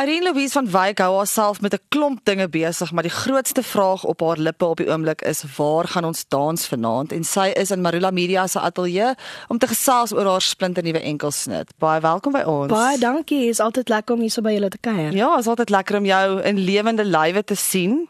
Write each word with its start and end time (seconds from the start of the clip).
Irene 0.00 0.32
Louise 0.32 0.52
van 0.52 0.68
Wyk 0.70 0.98
hou 0.98 1.16
haarself 1.16 1.60
met 1.60 1.74
'n 1.74 1.84
klomp 1.88 2.20
dinge 2.24 2.48
besig, 2.48 2.92
maar 2.92 3.02
die 3.02 3.12
grootste 3.12 3.62
vraag 3.62 4.04
op 4.04 4.20
haar 4.20 4.36
lippe 4.38 4.64
op 4.64 4.76
die 4.76 4.88
oomblik 4.88 5.22
is: 5.22 5.44
waar 5.56 5.88
gaan 5.88 6.04
ons 6.04 6.24
dans 6.28 6.66
vanaand? 6.66 7.12
En 7.12 7.24
sy 7.24 7.52
is 7.54 7.70
in 7.70 7.80
Marula 7.80 8.10
Media 8.10 8.46
se 8.46 8.60
ateljee 8.60 9.14
om 9.48 9.58
te 9.58 9.66
gesels 9.66 10.12
oor 10.12 10.24
haar 10.24 10.40
splinternuwe 10.40 11.00
enkelsnit. 11.00 11.72
Baie 11.78 12.00
welkom 12.00 12.32
by 12.32 12.40
ons. 12.40 12.72
Baie 12.72 12.98
dankie. 12.98 13.48
Is 13.48 13.60
altyd 13.60 13.88
lekker 13.88 14.14
om 14.14 14.20
hier 14.20 14.30
so 14.30 14.40
by 14.40 14.52
julle 14.52 14.68
te 14.68 14.78
kuier. 14.80 15.12
Ja, 15.12 15.38
is 15.38 15.46
altyd 15.46 15.70
lekker 15.70 15.96
om 15.96 16.04
jou 16.04 16.42
in 16.42 16.58
lewende 16.58 17.04
lywe 17.04 17.44
te 17.44 17.54
sien. 17.54 18.08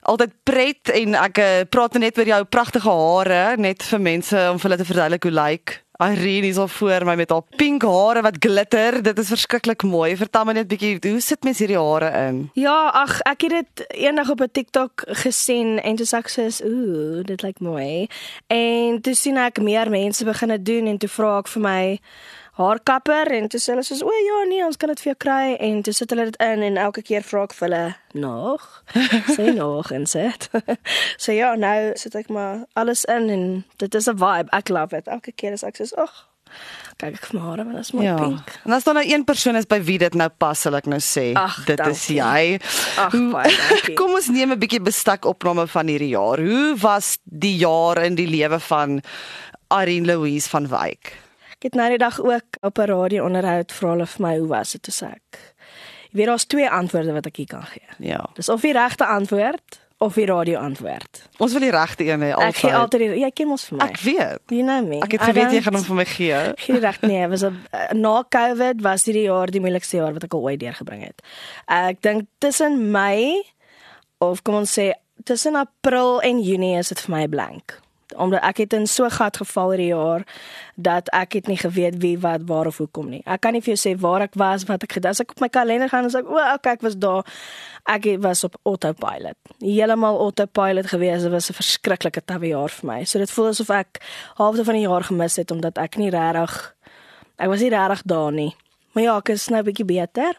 Altyd 0.00 0.32
pret 0.42 0.88
en 0.88 1.14
ek 1.14 1.38
uh, 1.38 1.60
praat 1.68 1.92
net 1.92 2.18
oor 2.18 2.26
jou 2.26 2.44
pragtige 2.44 2.90
hare, 2.90 3.56
net 3.56 3.82
vir 3.82 4.00
mense 4.00 4.50
om 4.50 4.58
vir 4.58 4.70
hulle 4.70 4.82
te 4.82 4.92
verduidelik 4.92 5.22
hoe 5.22 5.32
lyk 5.32 5.48
like 5.48 5.87
Irene 5.98 6.46
is 6.46 6.56
al 6.56 6.68
voor 6.68 7.04
my 7.04 7.14
met 7.18 7.30
haar 7.30 7.42
pink 7.56 7.82
hare 7.82 8.20
wat 8.22 8.36
glitter. 8.38 9.02
Dit 9.02 9.18
is 9.18 9.32
verskriklik 9.32 9.82
mooi. 9.82 10.12
Vertel 10.16 10.44
my 10.46 10.52
net 10.54 10.68
bietjie, 10.70 10.92
hoe 11.02 11.18
sit 11.20 11.42
mens 11.42 11.58
hierdie 11.58 11.78
hare 11.78 12.10
in? 12.28 12.38
Ja, 12.54 12.76
ag, 13.00 13.16
ek 13.26 13.48
het 13.48 13.56
dit 13.56 13.82
eendag 14.06 14.30
op 14.30 14.44
'n 14.46 14.50
TikTok 14.52 15.02
gesien 15.24 15.82
en 15.82 15.96
toe 15.98 16.06
sê 16.06 16.18
ek 16.22 16.30
sê, 16.30 16.46
"Ooh, 16.62 17.24
dit 17.24 17.42
lyk 17.42 17.58
mooi." 17.60 18.06
En 18.46 19.00
toe 19.00 19.14
sien 19.14 19.36
ek 19.36 19.58
meer 19.60 19.90
mense 19.90 20.24
begin 20.24 20.48
dit 20.48 20.64
doen 20.64 20.86
en 20.86 20.98
toe 20.98 21.08
vra 21.08 21.38
ek 21.38 21.48
vir 21.48 21.62
my 21.62 21.98
haarkapper 22.58 23.30
en 23.36 23.48
toe 23.50 23.60
sê 23.62 23.72
hulle 23.74 23.84
soos 23.86 24.02
o 24.02 24.12
ja 24.12 24.38
nee 24.50 24.64
ons 24.66 24.78
kan 24.80 24.90
dit 24.92 25.02
vir 25.04 25.12
jou 25.12 25.18
kry. 25.24 25.56
En 25.62 25.82
toe 25.86 25.94
sit 25.94 26.10
hulle 26.10 26.28
dit 26.30 26.40
in 26.42 26.64
en 26.70 26.80
elke 26.88 27.04
keer 27.06 27.26
vra 27.26 27.44
ek 27.46 27.54
vir 27.58 27.68
hulle 27.68 27.84
nog? 28.18 28.64
Sê 29.36 29.52
nog 29.54 29.92
en 29.94 30.08
sê 30.10 30.26
so 31.22 31.34
ja 31.34 31.54
nou 31.54 31.92
sit 32.00 32.16
ek 32.18 32.32
maar 32.34 32.64
alles 32.78 33.04
in 33.04 33.30
en 33.34 33.44
dit 33.78 33.94
is 33.94 34.08
'n 34.08 34.18
vibe. 34.18 34.50
Ek 34.52 34.68
love 34.74 34.96
it. 34.96 35.06
Elke 35.06 35.32
keer 35.32 35.54
as 35.54 35.62
ek 35.62 35.78
sê 35.78 35.92
ag 35.96 36.24
kyk 36.98 37.14
ek 37.14 37.32
maar 37.36 37.44
hare 37.52 37.64
maar 37.64 37.78
dit 37.78 37.86
is 37.86 37.92
mooi 37.94 38.06
ja. 38.06 38.16
pink. 38.16 38.50
En 38.64 38.72
as 38.74 38.84
daar 38.84 38.98
nou 38.98 39.06
een 39.06 39.24
persoon 39.24 39.56
is 39.56 39.68
by 39.70 39.78
wie 39.84 39.98
dit 40.02 40.14
nou 40.18 40.28
pas 40.28 40.58
sal 40.58 40.74
ek 40.74 40.88
nou 40.90 40.98
sê 40.98 41.30
Ach, 41.38 41.60
dit 41.68 41.78
dankie. 41.78 41.94
is 41.94 42.06
jy. 42.18 42.58
Ag 42.98 43.14
baie 43.14 43.54
dankie. 43.54 43.94
Kom 44.00 44.16
ons 44.18 44.30
neem 44.34 44.56
'n 44.56 44.58
bietjie 44.58 44.82
bestek 44.82 45.28
opname 45.28 45.68
van 45.70 45.86
hierdie 45.86 46.14
jaar. 46.16 46.42
Hoe 46.42 46.74
was 46.80 47.18
die 47.22 47.56
jaar 47.62 48.02
in 48.02 48.18
die 48.18 48.26
lewe 48.26 48.58
van 48.58 49.00
Irene 49.70 50.14
Louise 50.16 50.48
van 50.48 50.66
Wyk 50.66 51.27
Ek 51.58 51.72
het 51.72 51.74
nou 51.74 51.88
die 51.90 51.98
dag 51.98 52.20
ook 52.22 52.60
op 52.62 52.78
'n 52.78 52.86
radio 52.86 53.24
onderhoud 53.24 53.72
vra 53.72 53.88
hulle 53.90 54.06
vir 54.06 54.26
my 54.26 54.38
hoe 54.38 54.46
was 54.46 54.72
dit 54.72 54.82
toe 54.82 54.94
sê 54.94 55.10
ek. 55.10 55.54
Jy 56.10 56.18
weet 56.18 56.26
daar's 56.26 56.44
twee 56.44 56.70
antwoorde 56.70 57.12
wat 57.12 57.26
ek 57.26 57.36
hier 57.36 57.46
kan 57.46 57.62
gee. 57.62 57.88
Ja. 57.98 58.30
Dis 58.34 58.48
of 58.48 58.60
die 58.60 58.72
regte 58.72 59.06
antwoord 59.06 59.80
of 59.98 60.14
die 60.14 60.26
radio 60.26 60.58
antwoord. 60.58 61.28
Ons 61.36 61.52
wil 61.52 61.60
die 61.60 61.70
regte 61.70 62.04
een 62.04 62.20
hê 62.20 62.30
altyd. 62.30 62.48
Ek 62.48 62.56
gee 62.56 62.74
altyd 62.74 63.00
die, 63.00 63.20
jy 63.20 63.30
ken 63.30 63.50
ons 63.50 63.64
vir 63.64 63.76
my. 63.76 63.84
Ek 63.84 63.98
weet. 64.00 64.42
You 64.46 64.62
know 64.62 64.86
me. 64.86 65.00
Ek 65.02 65.12
het 65.12 65.22
geweet 65.22 65.50
jy 65.50 65.62
gaan 65.62 65.74
hom 65.74 65.84
vir 65.84 65.98
my 65.98 66.04
gee. 66.04 66.54
Gee 66.56 66.78
reg 66.78 67.00
nee, 67.00 67.26
was 67.28 67.42
a, 67.42 67.52
na 67.92 68.22
Covid 68.28 68.80
was 68.80 69.04
hierdie 69.04 69.26
jaar 69.26 69.50
die 69.50 69.60
moeilikste 69.60 69.96
jaar 69.96 70.12
wat 70.12 70.24
ek 70.24 70.34
al 70.38 70.46
ooit 70.46 70.60
deurgebring 70.60 71.02
het. 71.02 71.26
Ek 71.66 71.98
dink 72.06 72.30
tussen 72.38 72.90
Mei 72.90 73.42
of 74.18 74.42
kom 74.42 74.54
ons 74.54 74.78
sê 74.78 74.92
tussen 75.24 75.58
April 75.58 76.20
en 76.22 76.40
Junie 76.40 76.76
is 76.78 76.94
dit 76.94 77.00
vir 77.00 77.16
my 77.16 77.26
blank 77.26 77.80
omdat 78.18 78.42
ek 78.42 78.64
het 78.64 78.76
in 78.76 78.86
so 78.86 79.08
gat 79.08 79.36
geval 79.40 79.70
hierdie 79.74 79.92
jaar 79.94 80.26
dat 80.76 81.08
ek 81.14 81.38
het 81.38 81.46
nie 81.46 81.56
geweet 81.56 81.98
wie 82.02 82.16
wat 82.18 82.44
waar 82.46 82.66
of 82.66 82.78
hoekom 82.82 83.08
nie. 83.10 83.22
Ek 83.24 83.40
kan 83.40 83.52
nie 83.52 83.62
vir 83.62 83.74
jou 83.74 83.80
sê 83.80 83.94
waar 84.00 84.26
ek 84.26 84.34
was, 84.34 84.66
wat 84.68 84.82
ek 84.82 84.98
gedoen 84.98 85.10
het. 85.10 85.18
As 85.18 85.24
ek 85.24 85.36
op 85.36 85.40
my 85.40 85.48
kalender 85.48 85.88
gaan 85.88 86.04
en 86.04 86.10
sê, 86.10 86.22
"O, 86.24 86.38
okay, 86.54 86.72
ek 86.72 86.82
was 86.82 86.96
daar." 86.96 87.24
Ek 87.88 88.04
was 88.20 88.44
op 88.44 88.56
autopilot. 88.62 89.36
Heeltemal 89.58 90.18
autopilot 90.18 90.86
gewees. 90.86 91.22
Dit 91.22 91.30
was 91.30 91.50
'n 91.50 91.54
verskriklike 91.54 92.24
tawe 92.24 92.46
jaar 92.46 92.68
vir 92.68 92.86
my. 92.86 93.04
So 93.04 93.18
dit 93.18 93.30
voel 93.30 93.46
asof 93.46 93.70
ek 93.70 94.00
halfte 94.34 94.64
van 94.64 94.74
die 94.74 94.86
jaar 94.86 95.04
gemis 95.04 95.36
het 95.36 95.50
omdat 95.50 95.78
ek 95.78 95.96
nie 95.96 96.10
regtig 96.10 96.74
ek 97.38 97.48
was 97.48 97.60
nie 97.60 97.70
regtig 97.70 98.02
daar 98.02 98.32
nie. 98.32 98.54
Maar 98.92 99.02
ja, 99.02 99.16
ek 99.16 99.28
is 99.28 99.48
nou 99.48 99.60
'n 99.60 99.64
bietjie 99.64 99.84
beter. 99.84 100.34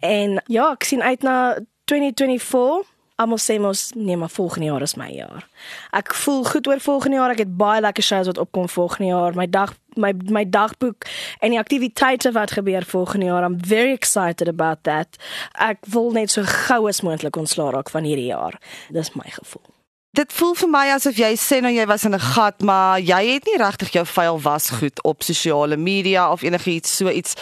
En 0.00 0.42
ja, 0.46 0.72
ek 0.72 0.84
sien 0.84 1.02
uit 1.02 1.22
na 1.22 1.58
2024 1.84 2.95
almal 3.16 3.40
sê 3.40 3.58
mos 3.60 3.90
nee 3.94 4.16
maar 4.16 4.30
volgende 4.30 4.66
jaar 4.66 4.82
is 4.82 4.94
my 4.94 5.08
jaar. 5.12 5.48
Ek 5.96 6.14
voel 6.14 6.44
goed 6.44 6.66
oor 6.68 6.80
volgende 6.80 7.16
jaar. 7.16 7.32
Ek 7.32 7.44
het 7.44 7.56
baie 7.56 7.80
lekker 7.80 8.04
shows 8.04 8.26
wat 8.26 8.38
opkom 8.38 8.68
volgende 8.68 9.10
jaar. 9.12 9.36
My 9.36 9.46
dag 9.48 9.74
my 9.96 10.12
my 10.28 10.44
dagboek 10.44 11.08
en 11.40 11.54
die 11.54 11.60
aktiwiteite 11.60 12.32
wat 12.36 12.56
gebeur 12.58 12.84
volgende 12.84 13.26
jaar. 13.26 13.44
I'm 13.44 13.60
very 13.64 13.92
excited 13.92 14.48
about 14.48 14.82
that. 14.82 15.16
Ek 15.52 15.86
wil 15.92 16.12
net 16.12 16.30
so 16.30 16.44
gou 16.44 16.84
as 16.88 17.00
moontlik 17.00 17.36
ontslaa 17.36 17.72
raak 17.72 17.90
van 17.90 18.04
hierdie 18.04 18.32
jaar. 18.32 18.60
Dis 18.92 19.14
my 19.16 19.30
gevoel 19.40 19.75
dit 20.16 20.32
voel 20.32 20.54
vir 20.56 20.70
my 20.72 20.84
asof 20.94 21.18
jy 21.20 21.28
sê 21.36 21.58
nou 21.60 21.70
jy 21.72 21.84
was 21.88 22.04
in 22.08 22.14
'n 22.14 22.20
gat, 22.20 22.62
maar 22.62 23.00
jy 23.00 23.34
het 23.34 23.44
nie 23.44 23.56
regtig 23.60 23.92
jou 23.92 24.04
vuil 24.06 24.40
was 24.40 24.70
goed 24.70 25.02
op 25.04 25.22
sosiale 25.22 25.76
media 25.76 26.30
of 26.32 26.42
enigiets 26.42 26.96
so 26.96 27.08
iets 27.08 27.34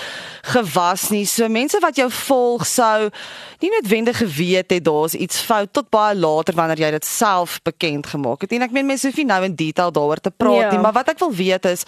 gewas 0.43 1.11
nie. 1.11 1.25
So 1.25 1.49
mense 1.49 1.79
wat 1.81 1.97
jou 1.97 2.11
volg 2.11 2.67
sou 2.67 3.11
nie 3.61 3.71
noodwendig 3.71 4.17
geweet 4.19 4.71
het 4.71 4.85
daar's 4.85 5.15
iets 5.15 5.41
fout 5.41 5.73
tot 5.73 5.91
baie 5.91 6.17
later 6.17 6.55
wanneer 6.55 6.79
jy 6.79 6.91
dit 6.91 7.05
self 7.05 7.61
bekend 7.63 8.07
gemaak 8.07 8.41
het. 8.41 8.53
En 8.53 8.63
ek 8.63 8.73
meen 8.73 8.87
mense 8.87 9.07
hoef 9.07 9.17
nie 9.17 9.25
nou 9.25 9.45
in 9.45 9.55
detail 9.55 9.93
daaroor 9.93 10.21
te 10.21 10.31
praat 10.31 10.61
ja. 10.61 10.71
nie, 10.71 10.81
maar 10.81 10.93
wat 10.93 11.09
ek 11.09 11.19
wil 11.19 11.33
weet 11.33 11.65
is 11.65 11.85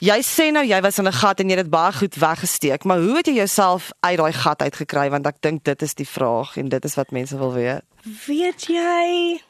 jy 0.00 0.20
sê 0.22 0.52
nou 0.52 0.64
jy 0.64 0.80
was 0.80 0.98
in 0.98 1.08
'n 1.08 1.12
gat 1.12 1.40
en 1.40 1.48
jy 1.48 1.56
het 1.56 1.64
dit 1.64 1.70
baie 1.70 1.92
goed 1.92 2.14
weggesteek, 2.14 2.84
maar 2.84 2.98
hoe 2.98 3.16
het 3.16 3.26
jy 3.26 3.34
jouself 3.34 3.90
uit 4.00 4.16
daai 4.16 4.32
gat 4.32 4.62
uitgekry 4.62 5.10
want 5.10 5.26
ek 5.26 5.36
dink 5.40 5.64
dit 5.64 5.82
is 5.82 5.94
die 5.94 6.08
vraag 6.08 6.56
en 6.56 6.68
dit 6.68 6.84
is 6.84 6.94
wat 6.94 7.10
mense 7.10 7.36
wil 7.36 7.52
weet. 7.52 7.82
Weet 8.26 8.66
jy 8.66 9.40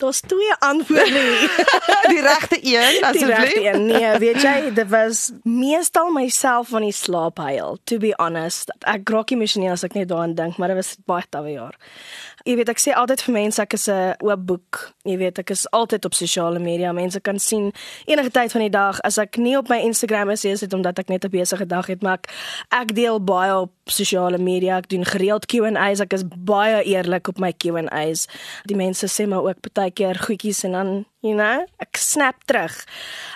Daar's 0.00 0.20
twee 0.20 0.52
antwoorde. 0.58 1.22
die 2.12 2.20
regte 2.20 2.58
een, 2.62 3.04
asseblief. 3.04 3.12
Die 3.12 3.24
regte 3.24 3.64
een. 3.66 3.86
Nee, 3.86 4.18
weet 4.18 4.40
jy, 4.42 4.70
dit 4.74 4.88
was 4.88 5.30
meestal 5.42 6.08
myself 6.14 6.68
van 6.72 6.86
die 6.86 6.94
slaap 6.96 7.38
huil, 7.38 7.78
to 7.84 8.00
be 8.00 8.14
honest. 8.16 8.72
Ek 8.88 9.04
grokkie 9.04 9.36
emosioneel 9.36 9.76
as 9.76 9.84
ek 9.84 9.98
net 9.98 10.08
daaraan 10.08 10.34
dink, 10.38 10.56
maar 10.56 10.72
dit 10.72 10.80
was 10.80 10.94
baie 11.04 11.26
tawe 11.28 11.52
jaar. 11.52 11.76
Jy 12.44 12.56
weet 12.56 12.70
ek 12.72 12.80
sê 12.80 12.94
altyd 12.96 13.20
vir 13.26 13.34
mense 13.34 13.60
ek 13.62 13.74
is 13.76 13.88
'n 13.88 14.14
oop 14.24 14.46
boek. 14.46 14.92
Jy 15.04 15.16
weet 15.16 15.38
ek 15.38 15.50
is 15.50 15.66
altyd 15.70 16.04
op 16.04 16.14
sosiale 16.14 16.58
media. 16.58 16.92
Mense 16.92 17.20
kan 17.20 17.38
sien 17.38 17.72
enige 18.06 18.30
tyd 18.30 18.52
van 18.52 18.60
die 18.60 18.70
dag 18.70 19.00
as 19.00 19.18
ek 19.18 19.36
nie 19.36 19.56
op 19.56 19.68
my 19.68 19.78
Instagram 19.78 20.30
is, 20.30 20.44
is 20.44 20.60
dit 20.60 20.72
omdat 20.72 20.98
ek 20.98 21.08
net 21.08 21.24
'n 21.24 21.30
besige 21.30 21.66
dag 21.66 21.86
het, 21.86 22.02
maar 22.02 22.18
ek, 22.18 22.30
ek 22.70 22.94
deel 22.94 23.20
baie 23.24 23.54
op 23.54 23.72
sosiale 23.84 24.38
media. 24.38 24.76
Ek 24.76 24.88
doen 24.88 25.04
gereeld 25.04 25.46
Q&A's. 25.46 26.00
Ek 26.00 26.12
is 26.12 26.24
baie 26.26 26.82
eerlik 26.84 27.28
op 27.28 27.38
my 27.38 27.52
Q&A's. 27.52 28.26
Die 28.64 28.76
mense 28.76 29.06
sê 29.06 29.26
maar 29.28 29.42
ook 29.42 29.60
partykeer 29.60 30.18
goedjies 30.18 30.64
en 30.64 30.72
dan, 30.72 31.04
you 31.20 31.34
know, 31.34 31.66
ek 31.78 31.96
snap 31.96 32.36
terug. 32.44 32.86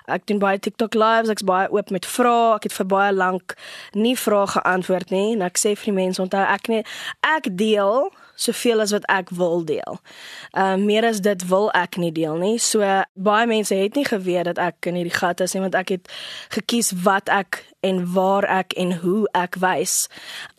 Ek 0.07 0.27
doen 0.27 0.39
baie 0.39 0.59
TikTok 0.59 0.95
lives. 0.95 1.29
Ek's 1.29 1.45
baie 1.45 1.71
oop 1.71 1.91
met 1.91 2.07
vrae. 2.07 2.55
Ek 2.55 2.63
het 2.63 2.73
vir 2.73 2.87
baie 2.87 3.13
lank 3.13 3.55
nie 3.93 4.17
vrae 4.17 4.47
geantwoord 4.47 5.11
nie 5.11 5.35
en 5.35 5.43
ek 5.43 5.59
sê 5.61 5.75
vir 5.77 5.93
die 5.93 5.99
mense 5.99 6.23
onthou 6.23 6.45
ek 6.45 6.69
nie 6.69 6.83
ek 7.27 7.51
deel 7.57 8.11
soveel 8.35 8.81
as 8.81 8.91
wat 8.91 9.07
ek 9.13 9.31
wil 9.31 9.65
deel. 9.65 10.01
Ehm 10.53 10.81
uh, 10.81 10.85
meer 10.85 11.05
as 11.05 11.21
dit 11.21 11.47
wil 11.49 11.71
ek 11.73 11.97
nie 11.97 12.13
deel 12.13 12.37
nie. 12.37 12.59
So 12.59 12.83
baie 13.15 13.47
mense 13.47 13.75
het 13.75 13.95
nie 13.95 14.05
geweet 14.05 14.45
dat 14.45 14.59
ek 14.59 14.91
in 14.91 14.99
hierdie 15.01 15.15
gat 15.15 15.41
is 15.41 15.55
nie 15.55 15.63
want 15.63 15.75
ek 15.75 15.89
het 15.89 16.11
gekies 16.55 16.93
wat 17.05 17.29
ek 17.29 17.65
en 17.85 18.13
waar 18.13 18.45
ek 18.45 18.73
en 18.73 18.99
hoe 19.01 19.29
ek 19.33 19.59
wys. 19.61 20.09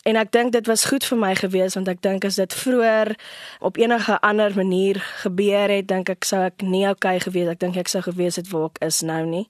En 0.06 0.16
ek 0.16 0.32
dink 0.32 0.54
dit 0.54 0.68
was 0.70 0.86
goed 0.86 1.06
vir 1.06 1.18
my 1.18 1.34
gewees 1.36 1.76
want 1.76 1.90
ek 1.90 2.02
dink 2.06 2.26
as 2.26 2.38
dit 2.42 2.54
vroeër 2.54 3.16
op 3.60 3.78
enige 3.82 4.20
ander 4.22 4.54
manier 4.56 5.02
gebeur 5.24 5.74
het, 5.74 5.88
dink 5.90 6.10
ek 6.14 6.28
sou 6.28 6.44
ek 6.46 6.62
nie 6.62 6.86
okay 6.90 7.18
gewees. 7.20 7.50
Ek 7.50 7.64
dink 7.64 7.80
ek 7.82 7.90
sou 7.92 8.04
gewees 8.06 8.38
het 8.38 8.52
waar 8.54 8.70
ek 8.70 8.84
is 8.86 9.02
nou 9.02 9.24
nie. 9.26 9.48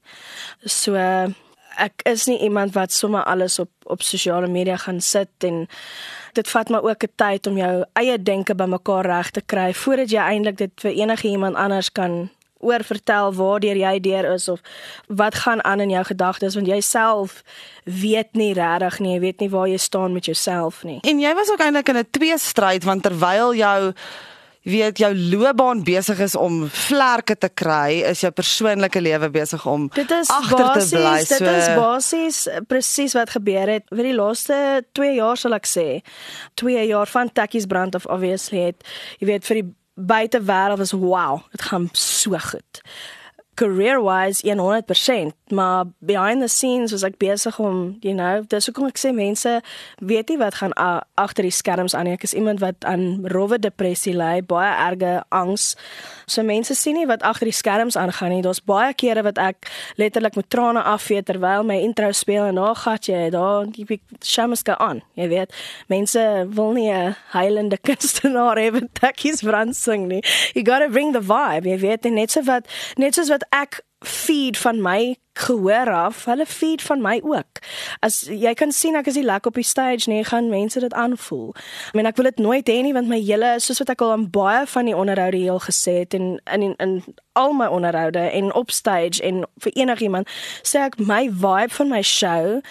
So 0.63 0.95
ek 1.77 2.01
is 2.05 2.25
nie 2.25 2.39
iemand 2.39 2.73
wat 2.73 2.91
sommer 2.91 3.23
alles 3.23 3.59
op 3.59 3.69
op 3.85 4.01
sosiale 4.01 4.47
media 4.47 4.77
gaan 4.77 5.01
sit 5.01 5.45
en 5.45 5.67
dit 6.33 6.49
vat 6.49 6.69
maar 6.69 6.83
ook 6.83 7.03
'n 7.03 7.13
tyd 7.15 7.47
om 7.47 7.57
jou 7.57 7.85
eie 7.93 8.23
denke 8.23 8.55
bymekaar 8.55 9.05
reg 9.05 9.31
te 9.31 9.41
kry 9.41 9.73
voordat 9.73 10.09
jy 10.09 10.21
eintlik 10.21 10.57
dit 10.57 10.71
vir 10.75 10.91
enige 10.91 11.27
iemand 11.27 11.55
anders 11.55 11.91
kan 11.91 12.29
oor 12.59 12.83
vertel 12.83 13.33
waardeur 13.33 13.77
jy 13.77 13.99
deur 13.99 14.33
is 14.33 14.47
of 14.47 14.61
wat 15.07 15.35
gaan 15.35 15.63
aan 15.63 15.79
in 15.79 15.89
jou 15.89 16.03
gedagtes 16.03 16.55
want 16.55 16.67
jy 16.67 16.79
self 16.81 17.43
weet 17.83 18.33
nie 18.33 18.53
regtig 18.53 18.99
nie 18.99 19.13
jy 19.13 19.19
weet 19.19 19.39
nie 19.39 19.49
waar 19.49 19.67
jy 19.67 19.77
staan 19.77 20.13
met 20.13 20.25
jouself 20.25 20.83
nie. 20.83 20.99
En 21.01 21.19
jy 21.19 21.33
was 21.37 21.51
ook 21.51 21.59
eintlik 21.59 21.89
in 21.89 21.97
'n 21.97 22.07
twee 22.11 22.37
stryd 22.37 22.83
want 22.83 23.03
terwyl 23.03 23.53
jou 23.53 23.93
weet 24.65 24.97
jou 24.97 25.11
loopbaan 25.13 25.83
besig 25.85 26.19
is 26.25 26.35
om 26.35 26.63
vlerke 26.73 27.35
te 27.37 27.49
kry, 27.53 28.01
is 28.09 28.23
jou 28.25 28.31
persoonlike 28.33 29.01
lewe 29.01 29.29
besig 29.33 29.65
om 29.69 29.87
agter 29.93 30.17
te 30.79 30.87
bly. 30.89 31.15
So 31.25 31.39
dit 31.45 31.51
is 31.53 31.71
basies 31.77 32.41
presies 32.69 33.15
wat 33.17 33.35
gebeur 33.37 33.75
het 33.75 33.85
vir 33.93 34.09
die 34.09 34.15
laaste 34.17 34.57
2 34.97 35.15
jaar 35.19 35.39
sal 35.39 35.57
ek 35.57 35.69
sê. 35.69 35.87
2 36.61 36.87
jaar 36.89 37.11
van 37.11 37.31
Takkies 37.31 37.69
brand 37.69 37.95
of 37.95 38.07
obviously 38.09 38.69
het 38.71 38.85
jy 39.21 39.29
weet 39.33 39.45
vir 39.49 39.61
die 39.61 39.67
buitewêreld 39.95 40.81
was 40.81 40.91
wow, 40.91 41.45
dit 41.51 41.61
gaan 41.69 41.89
so 41.93 42.37
goed. 42.49 42.81
Career 43.55 44.01
wise 44.03 44.41
100%, 44.43 45.31
maar 45.49 45.85
behind 45.99 46.41
the 46.41 46.47
scenes 46.47 46.91
was 46.91 47.03
ek 47.03 47.17
besig 47.17 47.59
om, 47.59 47.97
you 48.01 48.13
know, 48.13 48.43
dis 48.51 48.67
hoekom 48.67 48.89
ek 48.89 48.99
sê 48.99 49.13
mense 49.15 49.51
weet 50.03 50.31
nie 50.31 50.37
wat 50.41 50.57
gaan 50.59 50.73
agter 50.75 51.47
die 51.47 51.53
skerms 51.55 51.95
aan 51.95 52.09
nie. 52.09 52.15
Ek 52.17 52.25
is 52.27 52.35
iemand 52.35 52.59
wat 52.63 52.83
aan 52.87 53.23
rowwe 53.31 53.59
depressie 53.61 54.15
ly, 54.15 54.41
baie 54.45 54.73
erge 54.73 55.21
angs. 55.35 55.73
So 56.27 56.43
mense 56.43 56.75
sien 56.75 56.97
nie 56.99 57.07
wat 57.07 57.23
agter 57.23 57.47
die 57.47 57.55
skerms 57.55 57.97
aangaan 57.99 58.35
nie. 58.35 58.41
Daar's 58.43 58.59
baie 58.59 58.91
kere 58.97 59.23
wat 59.25 59.39
ek 59.41 59.69
letterlik 60.01 60.35
met 60.35 60.49
trane 60.51 60.83
afvee 60.83 61.23
terwyl 61.23 61.63
my 61.63 61.79
intro 61.79 62.11
speel 62.11 62.49
en 62.49 62.59
daar 62.59 62.75
gat 62.83 63.07
jy, 63.07 63.29
daar 63.33 63.69
die 63.71 63.99
shamaska 64.19 64.75
aan. 64.83 65.01
Jy 65.15 65.29
weet, 65.31 65.55
mense 65.87 66.21
wil 66.57 66.73
nie 66.75 66.91
'n 66.91 67.15
heilende 67.31 67.77
kunstenaar 67.87 68.57
hê 68.59 68.71
wat 68.75 68.91
tekkies 68.99 69.41
brand 69.41 69.75
sing 69.75 70.07
nie. 70.07 70.21
You 70.53 70.63
got 70.63 70.79
to 70.79 70.89
bring 70.89 71.13
the 71.13 71.21
vibe. 71.21 71.69
Jy 71.69 71.79
weet, 71.79 72.03
net 72.11 72.31
so 72.31 72.43
wat 72.43 72.67
net 72.97 73.15
soos 73.15 73.29
wat 73.29 73.44
ek 73.49 73.81
feed 74.05 74.57
van 74.57 74.81
my 74.81 75.15
gehoor 75.33 75.91
af, 75.91 76.25
hulle 76.25 76.45
feed 76.45 76.81
van 76.81 77.01
my 77.01 77.19
ook. 77.23 77.59
As 77.99 78.21
jy 78.29 78.53
kan 78.55 78.71
sien 78.71 78.95
ek 78.95 79.09
is 79.11 79.17
nie 79.19 79.25
lekker 79.27 79.51
op 79.51 79.57
die 79.59 79.67
stage 79.67 80.07
nie, 80.07 80.23
gaan 80.23 80.47
mense 80.49 80.79
dit 80.79 80.93
aanvoel. 80.93 81.51
I 81.91 81.97
mean 81.97 82.07
ek 82.07 82.15
wil 82.19 82.29
dit 82.29 82.39
nooit 82.39 82.69
hê 82.71 82.77
nie 82.85 82.93
want 82.95 83.11
my 83.11 83.19
hele 83.19 83.55
soos 83.63 83.81
wat 83.83 83.91
ek 83.95 84.03
al 84.05 84.13
aan 84.15 84.29
baie 84.31 84.63
van 84.71 84.87
die 84.87 84.95
onderhoude 84.95 85.41
heel 85.41 85.59
gesê 85.65 85.97
het 86.05 86.15
en 86.15 86.37
in 86.45 86.67
in, 86.69 86.75
in 86.79 86.95
al 87.35 87.51
my 87.51 87.67
onderhoude 87.67 88.19
en 88.19 88.53
op 88.55 88.71
stage 88.71 89.19
en 89.19 89.43
vir 89.59 89.75
enigiemand 89.75 90.31
sê 90.63 90.85
ek 90.85 90.95
my 91.03 91.25
vibe 91.27 91.75
van 91.75 91.91
my 91.91 92.01
show 92.01 92.61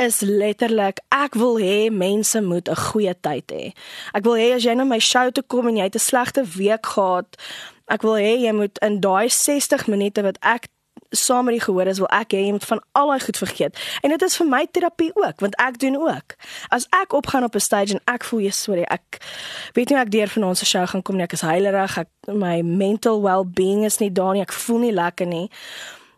is 0.00 0.22
letterlik 0.24 1.04
ek 1.12 1.36
wil 1.36 1.60
hê 1.60 1.90
mense 1.92 2.40
moet 2.40 2.70
'n 2.72 2.82
goeie 2.88 3.14
tyd 3.20 3.52
hê. 3.52 3.64
Ek 4.16 4.24
wil 4.24 4.40
hê 4.40 4.54
as 4.56 4.64
jy 4.64 4.74
na 4.74 4.88
my 4.88 4.98
show 4.98 5.28
toe 5.30 5.44
kom 5.44 5.68
en 5.68 5.76
jy 5.76 5.92
het 5.92 6.00
'n 6.00 6.08
slegte 6.08 6.44
week 6.56 6.86
gehad, 6.86 7.36
ek 7.86 8.02
wil 8.02 8.16
hê 8.16 8.36
jy 8.44 8.52
moet 8.52 8.78
in 8.78 9.00
daai 9.00 9.28
60 9.28 9.86
minute 9.86 10.22
wat 10.22 10.38
ek 10.40 10.68
saam 11.14 11.44
met 11.44 11.54
die 11.54 11.62
gehoor 11.62 11.86
is 11.86 12.00
wil 12.02 12.10
ek 12.14 12.34
hê 12.34 12.44
jy 12.46 12.54
moet 12.56 12.66
van 12.68 12.80
al 12.98 13.12
daai 13.12 13.24
goed 13.24 13.38
vergeet. 13.38 13.80
En 14.02 14.14
dit 14.14 14.22
is 14.22 14.36
vir 14.40 14.48
my 14.50 14.62
terapie 14.70 15.10
ook, 15.14 15.40
want 15.44 15.56
ek 15.62 15.78
doen 15.82 15.96
ook. 16.00 16.36
As 16.74 16.86
ek 17.02 17.14
opgaan 17.14 17.46
op 17.46 17.54
'n 17.54 17.60
stage 17.60 17.94
en 17.94 18.00
ek 18.14 18.24
voel 18.24 18.40
jy 18.40 18.50
sorry, 18.50 18.82
ek 18.82 19.20
weet 19.74 19.90
nie 19.90 19.98
ek 19.98 20.10
deur 20.10 20.28
vanaand 20.28 20.58
se 20.58 20.66
show 20.66 20.86
gaan 20.86 21.02
kom 21.02 21.16
nie, 21.16 21.24
ek 21.24 21.32
is 21.32 21.40
heilerig, 21.40 21.98
ek 21.98 22.08
my 22.26 22.62
mental 22.62 23.22
well-being 23.22 23.84
is 23.84 23.98
nie 23.98 24.10
daar 24.10 24.32
nie, 24.32 24.42
ek 24.42 24.52
voel 24.52 24.78
nie 24.78 24.92
lekker 24.92 25.26
nie. 25.26 25.50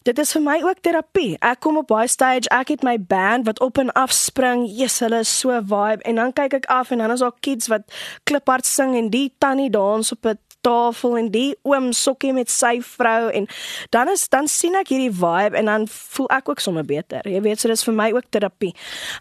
Dit 0.06 0.18
is 0.18 0.32
vir 0.32 0.42
my 0.42 0.60
ook 0.62 0.80
terapie. 0.80 1.36
Ek 1.42 1.60
kom 1.60 1.76
op 1.76 1.88
baie 1.90 2.06
stage, 2.08 2.46
ek 2.54 2.68
het 2.68 2.82
my 2.82 2.94
band 2.98 3.46
wat 3.46 3.60
op 3.60 3.78
en 3.78 3.90
af 3.92 4.12
spring. 4.12 4.62
Jesus, 4.68 5.00
hulle 5.00 5.18
is 5.18 5.38
so 5.40 5.50
vibe 5.50 6.02
en 6.06 6.14
dan 6.14 6.32
kyk 6.32 6.54
ek 6.54 6.66
af 6.70 6.90
en 6.90 6.98
dan 6.98 7.10
is 7.10 7.20
daar 7.20 7.34
kids 7.40 7.66
wat 7.66 7.82
kliphard 8.22 8.66
sing 8.66 8.94
en 8.96 9.10
die 9.10 9.34
tannie 9.38 9.70
dans 9.70 10.12
op 10.12 10.26
'n 10.26 10.38
tafel 10.66 11.16
en 11.20 11.30
die 11.34 11.50
oom 11.66 11.92
sokkie 11.96 12.32
met 12.36 12.50
sy 12.52 12.78
vrou 12.84 13.30
en 13.30 13.46
dan 13.94 14.10
is 14.12 14.26
dan 14.32 14.50
sien 14.50 14.74
ek 14.78 14.90
hierdie 14.94 15.12
vibe 15.14 15.58
en 15.60 15.70
dan 15.70 15.86
voel 15.90 16.30
ek 16.38 16.50
ook 16.50 16.64
sommer 16.64 16.86
beter. 16.86 17.22
Jy 17.26 17.42
weet, 17.44 17.62
so 17.62 17.70
dis 17.70 17.86
vir 17.86 17.96
my 17.96 18.10
ook 18.16 18.30
terapie. 18.34 18.72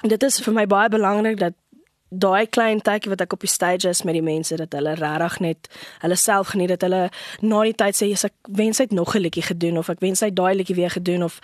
En 0.01 0.12
dit 0.13 0.27
is 0.30 0.42
vir 0.45 0.57
my 0.57 0.65
baie 0.69 0.92
belangrik 0.92 1.39
dat 1.42 1.57
daai 2.19 2.45
klein 2.47 2.81
tydjie 2.81 3.12
wat 3.13 3.21
ek 3.25 3.33
op 3.33 3.44
die 3.45 3.51
stage 3.51 3.89
is 3.89 4.03
met 4.03 4.17
die 4.17 4.25
mense 4.25 4.56
dat 4.56 4.73
hulle 4.77 4.95
regtig 5.00 5.39
net 5.39 5.69
hulle 6.03 6.15
self 6.19 6.53
geniet 6.53 6.73
dat 6.75 6.85
hulle 6.88 7.09
na 7.41 7.63
die 7.67 7.75
tyd 7.77 7.97
sê 7.97 8.12
ek 8.15 8.33
wens 8.62 8.79
hy 8.79 8.88
het 8.88 8.95
nog 8.95 9.15
'n 9.15 9.23
liedjie 9.25 9.44
gedoen 9.44 9.77
of 9.77 9.89
ek 9.89 10.00
wens 10.00 10.21
hy 10.21 10.31
daai 10.31 10.56
liedjie 10.56 10.75
weer 10.75 10.91
gedoen 10.91 11.23
of 11.23 11.41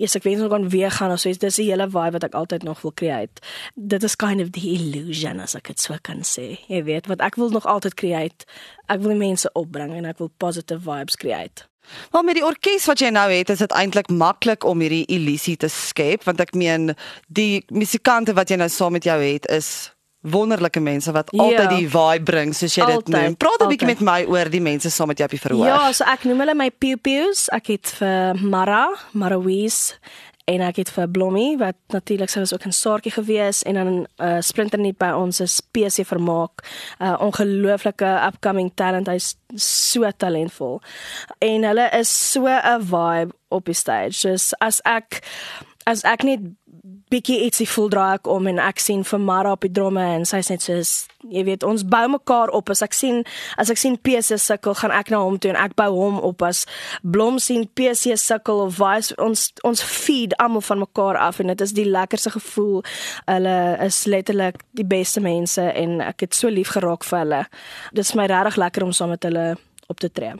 yes, 0.00 0.16
ek 0.16 0.24
wens 0.24 0.40
nog 0.40 0.50
kan 0.50 0.68
weer 0.68 0.90
gaan 0.90 1.12
of 1.12 1.20
so. 1.20 1.32
Dis 1.32 1.58
die 1.60 1.68
hele 1.70 1.88
vibe 1.90 2.16
wat 2.18 2.26
ek 2.30 2.36
altyd 2.38 2.66
nog 2.66 2.82
wil 2.82 2.94
create. 2.94 3.42
Dit 3.74 4.02
is 4.06 4.16
kind 4.16 4.40
of 4.40 4.52
the 4.56 4.66
illusion 4.74 5.40
as 5.40 5.56
ek 5.58 5.72
dit 5.72 5.80
sou 5.80 5.98
kan 6.06 6.24
sê. 6.26 6.58
Jy 6.70 6.84
weet 6.88 7.10
wat 7.10 7.24
ek 7.24 7.38
wil 7.40 7.52
nog 7.54 7.66
altyd 7.68 7.94
create. 8.00 8.48
Ek 8.88 9.02
wil 9.04 9.16
mense 9.18 9.50
opbring 9.58 9.94
en 9.98 10.08
ek 10.10 10.22
wil 10.22 10.32
positive 10.38 10.82
vibes 10.86 11.18
create. 11.20 11.66
Maar 12.12 12.24
met 12.24 12.36
die 12.38 12.44
orkes 12.46 12.84
wat 12.86 13.00
jy 13.02 13.10
nou 13.10 13.26
het, 13.32 13.50
is 13.50 13.62
dit 13.64 13.72
eintlik 13.74 14.10
maklik 14.12 14.64
om 14.68 14.82
hierdie 14.84 15.06
illusie 15.10 15.56
te 15.58 15.70
skep 15.72 16.26
want 16.28 16.42
ek 16.44 16.52
meen 16.54 16.92
die 17.26 17.64
musikante 17.72 18.36
wat 18.36 18.52
jy 18.52 18.60
nou 18.60 18.68
saam 18.70 18.94
met 18.94 19.08
jou 19.08 19.16
het 19.18 19.48
is 19.50 19.90
wonderlike 20.20 20.80
mense 20.80 21.12
wat 21.12 21.28
ja. 21.32 21.42
altyd 21.42 21.70
die 21.70 21.88
vibe 21.88 22.24
bring 22.28 22.54
soos 22.56 22.74
jy 22.76 22.84
altyd, 22.84 23.06
dit 23.06 23.14
noem. 23.14 23.36
Praat 23.36 23.62
'n 23.64 23.68
bietjie 23.72 23.86
met 23.88 24.00
my 24.00 24.24
oor 24.28 24.50
die 24.50 24.60
mense 24.60 24.90
saam 24.90 25.08
met 25.08 25.18
jou 25.18 25.28
op 25.28 25.36
die 25.36 25.40
verhoog. 25.40 25.66
Ja, 25.66 25.92
so 25.92 26.04
ek 26.04 26.24
noem 26.24 26.44
hulle 26.44 26.54
my 26.54 26.70
pew 26.70 26.96
pews. 27.00 27.48
Ek 27.48 27.66
het 27.66 27.94
vir 27.98 28.36
Mara, 28.36 28.88
Marawis 29.12 29.96
en 30.50 30.60
ek 30.66 30.80
het 30.82 30.90
vir 30.90 31.08
Blommy 31.08 31.56
wat 31.60 31.76
natuurlik 31.94 32.28
sou 32.28 32.44
ook 32.52 32.66
'n 32.66 32.72
saartjie 32.72 33.12
gewees 33.12 33.62
en 33.62 33.74
dan 33.74 33.88
'n 33.88 34.06
uh, 34.18 34.40
splinter 34.40 34.78
nie 34.78 34.92
by 34.92 35.10
ons 35.10 35.40
is 35.40 35.60
PC 35.60 36.04
vermaak. 36.04 36.62
'n 36.98 37.04
uh, 37.04 37.16
Ongelooflike 37.20 38.10
upcoming 38.26 38.72
talent. 38.74 39.06
Hy's 39.06 39.36
so 39.54 40.10
talentvol. 40.16 40.82
En 41.38 41.62
hulle 41.62 41.88
is 41.98 42.32
so 42.32 42.46
'n 42.46 42.82
vibe 42.82 43.32
op 43.48 43.64
die 43.64 43.74
stage. 43.74 44.12
So 44.12 44.54
as 44.58 44.80
ek 44.84 45.22
as 45.86 46.04
ek 46.04 46.22
net 46.22 46.40
bietjie 47.10 47.40
ietsie 47.44 47.66
voel 47.68 47.88
draai 47.90 48.14
ek 48.18 48.28
om 48.30 48.46
en 48.46 48.60
ek 48.62 48.80
sien 48.82 49.02
vir 49.06 49.20
Mara 49.20 49.54
op 49.56 49.64
die 49.66 49.72
dromme 49.74 50.02
en 50.16 50.26
sy's 50.28 50.50
net 50.52 50.62
soos 50.62 50.92
jy 51.28 51.42
weet 51.44 51.64
ons 51.66 51.82
bou 51.84 52.02
mekaar 52.14 52.52
op. 52.56 52.70
As 52.72 52.82
ek 52.86 52.94
sien 52.96 53.22
as 53.60 53.70
ek 53.72 53.80
sien 53.80 53.96
PC 53.98 54.38
sukkel 54.40 54.76
gaan 54.78 54.94
ek 54.94 55.10
na 55.12 55.20
hom 55.24 55.38
toe 55.38 55.50
en 55.52 55.58
ek 55.60 55.74
bou 55.78 55.88
hom 55.96 56.20
op. 56.26 56.44
As 56.46 56.64
Blom 57.02 57.40
sien 57.42 57.66
PC 57.76 58.16
sukkel 58.20 58.62
of 58.66 58.78
vice 58.78 59.16
ons 59.20 59.48
ons 59.66 59.82
feed 59.84 60.36
almal 60.42 60.64
van 60.66 60.84
mekaar 60.84 61.18
af 61.20 61.40
en 61.42 61.52
dit 61.52 61.64
is 61.66 61.74
die 61.76 61.88
lekkerste 61.88 62.34
gevoel. 62.36 62.84
Hulle 63.26 63.56
is 63.86 64.04
letterlik 64.10 64.62
die 64.78 64.86
beste 64.86 65.22
mense 65.24 65.66
en 65.66 65.98
ek 66.04 66.28
het 66.28 66.38
so 66.38 66.52
lief 66.52 66.76
geraak 66.76 67.04
vir 67.06 67.22
hulle. 67.24 67.42
Dit 67.92 68.06
is 68.06 68.14
my 68.14 68.30
regtig 68.30 68.60
lekker 68.62 68.86
om 68.86 68.94
saam 68.96 69.14
met 69.16 69.26
hulle 69.26 69.50
op 69.90 70.00
te 70.00 70.12
tree. 70.12 70.38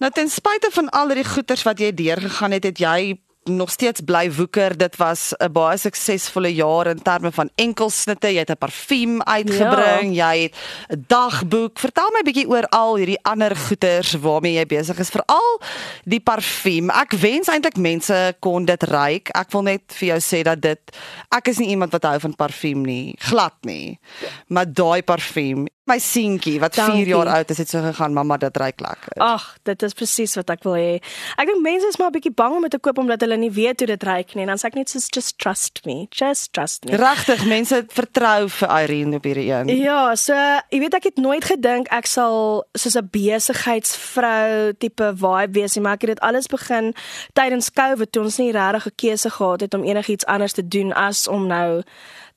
Nou 0.00 0.12
ten 0.16 0.30
spyte 0.32 0.70
van 0.72 0.88
al 0.96 1.12
die 1.12 1.24
goeters 1.24 1.64
wat 1.68 1.80
jy 1.80 1.90
deurgegaan 1.92 2.56
het, 2.56 2.64
het 2.64 2.78
jy 2.80 3.18
nog 3.44 3.70
steeds 3.70 4.00
bly 4.00 4.32
woeker. 4.32 4.76
Dit 4.76 4.96
was 4.96 5.32
'n 5.36 5.52
baie 5.52 5.78
suksesvolle 5.78 6.54
jaar 6.54 6.86
in 6.86 7.02
terme 7.02 7.32
van 7.32 7.50
enkelsnitte. 7.54 8.32
Jy 8.32 8.38
het 8.38 8.50
'n 8.50 8.58
parfuum 8.58 9.22
uitgebring, 9.22 10.14
ja. 10.14 10.32
jy 10.32 10.42
het 10.42 10.54
'n 10.88 11.04
dagboek. 11.06 11.78
Vertel 11.78 12.10
my 12.10 12.18
'n 12.18 12.24
bietjie 12.24 12.48
oor 12.48 12.66
al 12.68 12.96
hierdie 12.96 13.22
ander 13.22 13.56
goeders 13.56 14.12
waarmee 14.12 14.52
jy 14.52 14.66
besig 14.66 14.98
is, 14.98 15.08
veral 15.08 15.60
die 16.04 16.20
parfuum. 16.20 16.90
Ek 16.90 17.12
wens 17.12 17.48
eintlik 17.48 17.76
mense 17.76 18.36
kon 18.38 18.64
dit 18.64 18.82
ruik. 18.82 19.28
Ek 19.28 19.50
wil 19.50 19.62
net 19.62 19.82
vir 19.86 20.08
jou 20.08 20.20
sê 20.20 20.42
dat 20.42 20.60
dit 20.60 20.96
ek 21.28 21.48
is 21.48 21.58
nie 21.58 21.68
iemand 21.68 21.92
wat 21.92 22.02
hou 22.02 22.20
van 22.20 22.36
parfuum 22.36 22.82
nie, 22.82 23.14
glad 23.18 23.54
nie. 23.62 23.98
Maar 24.46 24.72
daai 24.72 25.02
parfuum 25.02 25.66
my 25.90 25.98
seentjie 26.02 26.58
wat 26.62 26.76
4 26.78 27.08
jaar 27.08 27.30
oud 27.34 27.50
is 27.50 27.60
het 27.62 27.70
so 27.72 27.82
gegaan 27.82 28.14
mamma 28.14 28.36
dit 28.40 28.56
ruik 28.56 28.80
lekker. 28.80 29.16
Ag, 29.24 29.46
dit 29.66 29.82
is 29.86 29.96
presies 29.96 30.36
wat 30.38 30.52
ek 30.54 30.64
wil 30.66 30.76
hê. 30.78 30.92
Ek 31.40 31.50
dink 31.50 31.62
mense 31.64 31.88
is 31.90 31.98
maar 31.98 32.10
'n 32.10 32.16
bietjie 32.18 32.34
bang 32.34 32.54
om 32.56 32.66
dit 32.66 32.70
te 32.70 32.78
koop 32.78 32.98
omdat 32.98 33.20
hulle 33.24 33.29
nie 33.38 33.50
weet 33.50 33.80
hoe 33.80 33.86
dit 33.86 34.02
ruik 34.02 34.34
nie 34.34 34.42
en 34.42 34.48
dan 34.48 34.58
sê 34.58 34.66
ek 34.70 34.74
net 34.74 34.90
soos 34.90 35.08
just 35.14 35.38
trust 35.38 35.80
me. 35.86 36.06
Just 36.10 36.52
trust 36.52 36.84
me. 36.84 36.96
Regtig, 36.96 37.44
mense 37.46 37.84
vertrou 37.88 38.48
vir 38.48 38.68
Irene 38.82 39.16
op 39.16 39.24
hierdie 39.24 39.50
een. 39.52 39.72
Ja, 39.76 40.14
so 40.16 40.34
jy 40.34 40.80
weet 40.80 40.94
ek 40.94 41.04
het 41.10 41.16
nooit 41.22 41.44
gedink 41.44 41.90
ek 41.94 42.06
sal 42.06 42.64
soos 42.74 42.96
'n 42.96 43.08
besigheidsvrou 43.12 44.72
tipe 44.78 45.12
vibe 45.14 45.52
wees 45.52 45.76
nie, 45.76 45.82
maar 45.82 45.94
ek 45.94 46.02
het 46.02 46.16
dit 46.16 46.20
alles 46.20 46.46
begin 46.46 46.94
tydens 47.34 47.70
COVID 47.70 48.12
toe 48.12 48.22
ons 48.22 48.38
nie 48.38 48.52
regtig 48.52 48.86
'n 48.86 48.96
keuse 48.96 49.30
gehad 49.30 49.60
het 49.60 49.74
om 49.74 49.84
enigiets 49.84 50.26
anders 50.26 50.52
te 50.52 50.68
doen 50.68 50.92
as 50.92 51.28
om 51.28 51.46
nou 51.46 51.82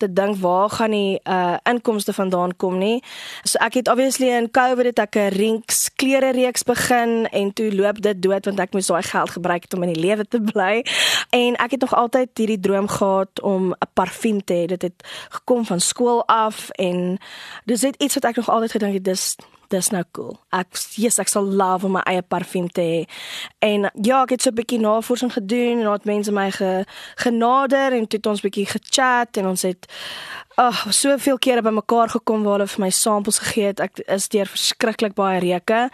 te 0.03 0.11
dink 0.13 0.39
waar 0.43 0.69
gaan 0.69 0.91
die 0.91 1.19
uh 1.23 1.55
inkomste 1.69 2.13
vandaan 2.13 2.55
kom 2.59 2.77
nie. 2.77 2.99
So 3.47 3.61
ek 3.63 3.79
het 3.79 3.91
obviously 3.91 4.33
in 4.35 4.51
COVID 4.51 4.91
het 4.91 4.99
ek 4.99 5.15
'n 5.15 5.35
rinks 5.37 5.89
klere 5.95 6.31
reeks 6.35 6.63
begin 6.63 7.27
en 7.31 7.53
toe 7.53 7.71
loop 7.75 8.01
dit 8.01 8.21
dood 8.21 8.45
want 8.45 8.59
ek 8.59 8.73
moes 8.73 8.91
daai 8.91 9.03
geld 9.03 9.29
gebruik 9.29 9.63
het 9.63 9.73
om 9.73 9.83
in 9.83 9.93
die 9.93 10.03
lewe 10.03 10.25
te 10.27 10.41
bly. 10.41 10.85
En 11.29 11.55
ek 11.55 11.71
het 11.71 11.81
nog 11.81 11.95
altyd 11.95 12.29
hierdie 12.35 12.59
droom 12.59 12.87
gehad 12.87 13.41
om 13.41 13.71
'n 13.71 13.91
parfuum 13.93 14.43
te 14.43 14.53
hê. 14.53 14.65
Dit 14.65 14.81
het 14.81 14.99
gekom 15.29 15.65
van 15.65 15.79
skool 15.79 16.27
af 16.27 16.69
en 16.69 17.17
dis 17.65 17.81
net 17.81 17.95
iets 17.97 18.13
wat 18.13 18.23
ek 18.23 18.35
nog 18.35 18.49
altyd 18.49 18.71
gedink 18.71 18.93
het 18.93 19.03
dis 19.03 19.35
dis 19.73 19.89
nou 19.93 20.03
cool. 20.15 20.35
Ek 20.53 20.77
yes, 21.01 21.19
ek 21.21 21.31
sal 21.31 21.47
love 21.49 21.87
om 21.87 21.97
my 21.97 22.03
eie 22.09 22.21
parfuum 22.21 22.69
te 22.71 22.85
hê. 22.85 23.01
En 23.65 23.89
ja, 23.93 24.21
ek 24.23 24.35
het 24.35 24.45
so 24.45 24.51
'n 24.51 24.59
bietjie 24.59 24.79
navorsing 24.79 25.33
gedoen 25.33 25.81
en 25.81 25.91
het 25.91 26.05
mense 26.05 26.31
my 26.31 26.49
ge, 26.51 26.85
genader 27.15 27.93
en 27.93 28.07
toe 28.07 28.19
het 28.19 28.27
ons 28.27 28.41
bietjie 28.41 28.65
gechat 28.65 29.37
en 29.37 29.47
ons 29.47 29.61
het 29.61 29.87
ag 30.55 30.85
oh, 30.85 30.91
soveel 30.91 31.37
kere 31.37 31.61
by 31.61 31.73
mekaar 31.73 32.09
gekom 32.09 32.43
waar 32.43 32.59
hulle 32.59 32.67
vir 32.67 32.83
my 32.85 32.89
samples 32.89 33.39
gegee 33.39 33.71
het. 33.71 33.79
Ek 33.79 33.99
is 34.07 34.29
deur 34.29 34.45
verskriklik 34.45 35.15
baie 35.17 35.39
reuke 35.39 35.89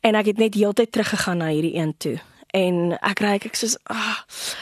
en 0.00 0.14
ek 0.14 0.26
het 0.26 0.38
net 0.38 0.54
heeltyd 0.54 0.92
teruggegaan 0.92 1.42
na 1.42 1.50
hierdie 1.50 1.74
een 1.76 1.94
toe. 1.98 2.18
En 2.54 2.94
ek 3.02 3.20
ry 3.20 3.34
ek 3.40 3.56
soos 3.58 3.76
oh, 3.90 4.18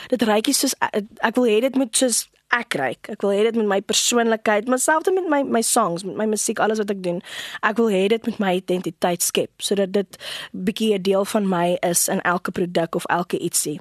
dit 0.09 0.23
rykie 0.23 0.55
soos 0.55 0.75
ek 0.81 1.37
wil 1.37 1.45
hê 1.45 1.61
dit 1.61 1.77
moet 1.77 1.93
soos 1.97 2.29
ek 2.53 2.77
ryk. 2.77 3.09
Ek 3.15 3.25
wil 3.25 3.33
hê 3.33 3.45
dit 3.49 3.57
met 3.57 3.69
my 3.69 3.81
persoonlikheid, 3.81 4.69
maar 4.69 4.81
selfs 4.81 5.09
met 5.13 5.29
my 5.33 5.41
my 5.43 5.63
songs, 5.65 6.05
met 6.05 6.17
my 6.21 6.27
musiek, 6.35 6.61
alles 6.61 6.81
wat 6.83 6.91
ek 6.93 7.01
doen. 7.05 7.21
Ek 7.65 7.81
wil 7.81 7.89
hê 7.93 8.05
dit 8.13 8.29
met 8.29 8.41
my 8.43 8.53
identiteit 8.61 9.25
skep 9.25 9.51
sodat 9.63 9.93
dit 9.95 10.19
bietjie 10.53 10.93
'n 10.99 11.03
deel 11.03 11.25
van 11.25 11.49
my 11.49 11.77
is 11.81 12.09
in 12.09 12.21
elke 12.21 12.53
produk 12.53 12.95
of 12.95 13.05
elke 13.09 13.39
ietsie. 13.39 13.81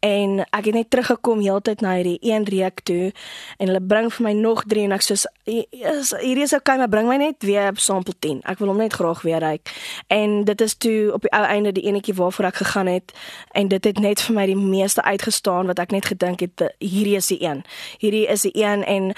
En 0.00 0.40
ek 0.50 0.64
het 0.64 0.74
net 0.74 0.90
teruggekom 0.90 1.40
heeltyd 1.40 1.80
na 1.80 1.94
hierdie 1.94 2.18
een 2.20 2.44
reek 2.44 2.80
toe 2.80 3.12
en 3.58 3.66
hulle 3.66 3.80
bring 3.80 4.12
vir 4.12 4.24
my 4.24 4.32
nog 4.32 4.64
3 4.64 4.84
en 4.84 4.92
ek 4.92 5.02
sê 5.02 5.14
hierdie 5.44 6.42
is 6.42 6.52
okay, 6.52 6.76
maar 6.76 6.88
bring 6.88 7.08
my 7.08 7.16
net 7.16 7.36
weer 7.42 7.72
sample 7.74 8.14
10. 8.18 8.40
Ek 8.44 8.58
wil 8.58 8.68
hom 8.68 8.78
net 8.78 8.92
graag 8.92 9.22
weer 9.22 9.40
ryk. 9.40 9.68
En 10.06 10.44
dit 10.44 10.60
is 10.60 10.74
toe 10.74 11.12
op 11.12 11.22
die 11.22 11.32
ou 11.32 11.44
einde 11.44 11.72
die 11.72 11.84
enetjie 11.84 12.14
waarvoor 12.14 12.44
ek 12.44 12.56
gegaan 12.56 12.86
het 12.86 13.12
en 13.52 13.68
dit 13.68 13.84
het 13.84 13.98
net 13.98 14.20
vir 14.20 14.34
my 14.34 14.46
die 14.46 14.56
meeste 14.56 15.02
uitgestaan 15.02 15.66
wat 15.66 15.78
ek 15.78 15.90
net 15.90 16.06
gedink 16.06 16.40
het 16.40 16.72
hierdie 16.78 17.16
is 17.16 17.26
die 17.26 17.42
een 17.42 17.64
hierdie 17.98 18.26
is 18.26 18.46
die 18.46 18.54
een 18.54 18.84
en 18.84 19.12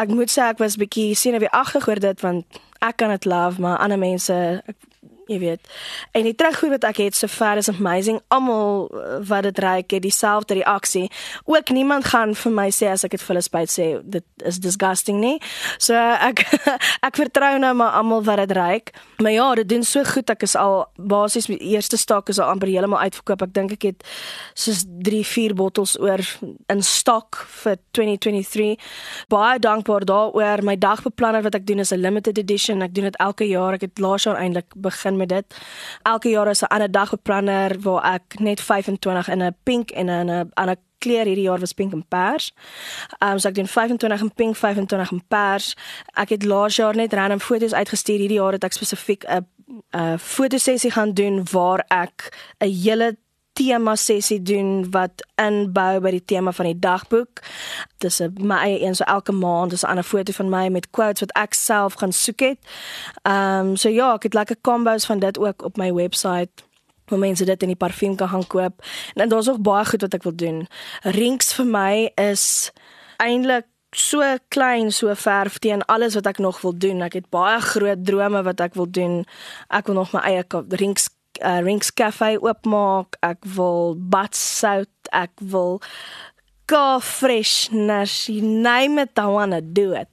ek 0.00 0.12
moet 0.14 0.30
sê 0.30 0.50
ek 0.50 0.62
was 0.62 0.78
bietjie 0.80 1.14
senuweeagtig 1.14 1.88
oor 1.88 2.02
dit 2.02 2.20
want 2.26 2.60
ek 2.80 2.96
kan 2.96 3.12
dit 3.14 3.24
love 3.28 3.60
maar 3.60 3.78
ander 3.78 3.98
mense 3.98 4.36
ek 4.66 4.76
jy 5.30 5.38
weet. 5.38 5.68
En 6.16 6.26
die 6.26 6.34
terugvoer 6.34 6.74
wat 6.74 6.86
ek 6.90 7.00
het 7.04 7.16
sover 7.16 7.60
is 7.60 7.70
amazing. 7.70 8.18
Almal 8.34 8.88
eh, 8.90 9.18
wat 9.28 9.46
dit 9.46 9.58
reik 9.62 9.94
het 9.94 10.02
dieselfde 10.02 10.58
reaksie. 10.58 11.06
Ook 11.44 11.70
niemand 11.70 12.08
gaan 12.10 12.34
vir 12.34 12.54
my 12.54 12.68
sê 12.74 12.90
as 12.90 13.04
ek 13.06 13.14
dit 13.14 13.22
vir 13.22 13.34
hulle 13.34 13.44
spyt 13.46 13.72
sê 13.72 13.86
dit 14.02 14.46
is 14.48 14.58
disgusting 14.62 15.20
nie. 15.22 15.36
So 15.78 15.94
ek 15.94 16.42
ek 17.06 17.20
vertrou 17.20 17.52
nou 17.62 17.72
maar 17.78 17.98
almal 18.00 18.24
wat 18.26 18.42
dit 18.42 18.56
reik. 18.58 18.92
Maar 19.20 19.32
ja, 19.36 19.46
dit 19.60 19.68
doen 19.68 19.86
so 19.86 20.02
goed. 20.04 20.30
Ek 20.32 20.42
is 20.46 20.56
al 20.58 20.82
basies 20.96 21.50
my 21.50 21.58
eerste 21.60 22.00
stok 22.00 22.32
is 22.32 22.40
al 22.40 22.50
amper 22.54 22.72
heeltemal 22.72 23.06
uitverkoop. 23.06 23.46
Ek 23.46 23.54
dink 23.54 23.76
ek 23.78 23.88
het 23.90 24.06
soos 24.58 24.82
3, 25.06 25.22
4 25.26 25.54
bottels 25.58 25.94
oor 26.00 26.24
in 26.72 26.82
stok 26.82 27.44
vir 27.62 27.78
2023. 27.94 28.90
Baie 29.30 29.62
dankbaar 29.62 30.08
daaroor. 30.08 30.64
My 30.66 30.76
dagbeplanner 30.80 31.44
wat 31.46 31.60
ek 31.60 31.68
doen 31.70 31.84
is 31.84 31.92
'n 31.94 32.02
limited 32.02 32.38
edition. 32.38 32.82
Ek 32.82 32.94
doen 32.94 33.04
dit 33.04 33.16
elke 33.22 33.46
jaar. 33.46 33.74
Ek 33.78 33.86
het 33.86 33.98
laas 33.98 34.24
jaar 34.24 34.40
eintlik 34.40 34.74
begin 34.74 35.19
met 35.20 35.28
dit. 35.28 35.56
Elke 36.02 36.28
jaar 36.28 36.48
is 36.50 36.62
'n 36.62 36.72
ander 36.74 36.90
dagbeplanner 36.90 37.80
waar 37.80 38.14
ek 38.14 38.38
net 38.38 38.60
25 38.60 39.28
in 39.28 39.42
'n 39.42 39.56
pink 39.62 39.90
en 39.90 40.08
in 40.08 40.30
'n 40.30 40.50
ander 40.54 40.76
kleur 40.98 41.24
hierdie 41.24 41.48
jaar 41.48 41.60
was 41.60 41.72
pink 41.72 41.92
en 41.92 42.04
pers. 42.08 42.52
Ehm 43.18 43.32
um, 43.32 43.38
so 43.38 43.48
ek 43.48 43.54
doen 43.54 43.66
25 43.66 44.20
in 44.20 44.34
pink, 44.34 44.56
25 44.56 45.10
in 45.10 45.22
pers. 45.28 45.76
Ek 46.14 46.28
het 46.28 46.44
laas 46.44 46.76
jaar 46.76 46.96
net 46.96 47.12
random 47.12 47.40
foto's 47.40 47.74
uitgestuur. 47.74 48.18
Hierdie 48.18 48.40
jaar 48.40 48.52
het 48.52 48.64
ek 48.64 48.72
spesifiek 48.72 49.24
'n 49.24 49.46
'n 49.96 50.18
fotosessie 50.18 50.90
gaan 50.90 51.12
doen 51.12 51.46
waar 51.50 51.84
ek 51.88 52.16
'n 52.58 52.72
hele 52.84 53.16
tema 53.60 53.94
sessie 53.96 54.40
doen 54.42 54.86
wat 54.94 55.24
inbou 55.40 56.00
by 56.00 56.14
die 56.16 56.24
tema 56.24 56.52
van 56.56 56.70
die 56.70 56.78
dagboek. 56.78 57.42
Dis 58.00 58.20
'n 58.20 58.32
my 58.40 58.56
eie 58.56 58.80
een 58.86 58.94
so 58.94 59.04
elke 59.04 59.32
maand 59.32 59.72
is 59.72 59.84
'n 59.84 59.90
ander 59.90 60.04
foto 60.04 60.32
van 60.32 60.48
my 60.48 60.68
met 60.68 60.90
quotes 60.90 61.20
wat 61.20 61.32
ek 61.32 61.54
self 61.54 61.94
gaan 61.94 62.12
soek 62.12 62.40
het. 62.40 62.58
Ehm 63.22 63.66
um, 63.66 63.76
so 63.76 63.88
ja, 63.88 64.14
ek 64.14 64.22
het 64.22 64.34
lekker 64.34 64.56
combos 64.60 65.06
van 65.06 65.18
dit 65.18 65.38
ook 65.38 65.62
op 65.62 65.76
my 65.76 65.92
webwerf 65.92 66.48
waar 67.10 67.18
mense 67.18 67.44
dit 67.44 67.62
in 67.62 67.68
die 67.68 67.76
parfuum 67.76 68.16
kan 68.16 68.28
gaan 68.28 68.46
koop. 68.46 68.84
En 69.14 69.28
daar's 69.28 69.48
ook 69.48 69.62
baie 69.62 69.84
goed 69.84 70.00
wat 70.00 70.14
ek 70.14 70.22
wil 70.22 70.34
doen. 70.34 70.66
Rings 71.02 71.54
vir 71.54 71.66
my 71.66 72.10
is 72.14 72.72
eintlik 73.16 73.66
so 73.90 74.22
klein 74.48 74.92
so 74.92 75.14
verf 75.14 75.58
teen 75.58 75.84
alles 75.84 76.14
wat 76.14 76.26
ek 76.26 76.38
nog 76.38 76.60
wil 76.60 76.76
doen. 76.78 77.02
Ek 77.02 77.12
het 77.18 77.28
baie 77.28 77.60
groot 77.60 78.04
drome 78.06 78.42
wat 78.42 78.60
ek 78.60 78.74
wil 78.74 78.90
doen. 78.90 79.24
Ek 79.68 79.86
wil 79.86 79.94
nog 79.94 80.12
my 80.12 80.20
eie 80.20 80.44
rings 80.68 81.08
uh, 81.38 81.60
Rinks 81.62 81.92
Cafe 81.94 82.36
oopmaak. 82.40 83.18
Ek 83.22 83.44
wil 83.56 83.94
badsout, 83.96 85.12
ek 85.12 85.32
wil 85.40 85.80
car 86.70 87.00
freshness, 87.00 88.28
name 88.28 88.98
it, 89.02 89.18
I 89.18 89.26
want 89.26 89.52
to 89.52 89.60
do 89.60 89.92
it. 89.92 90.08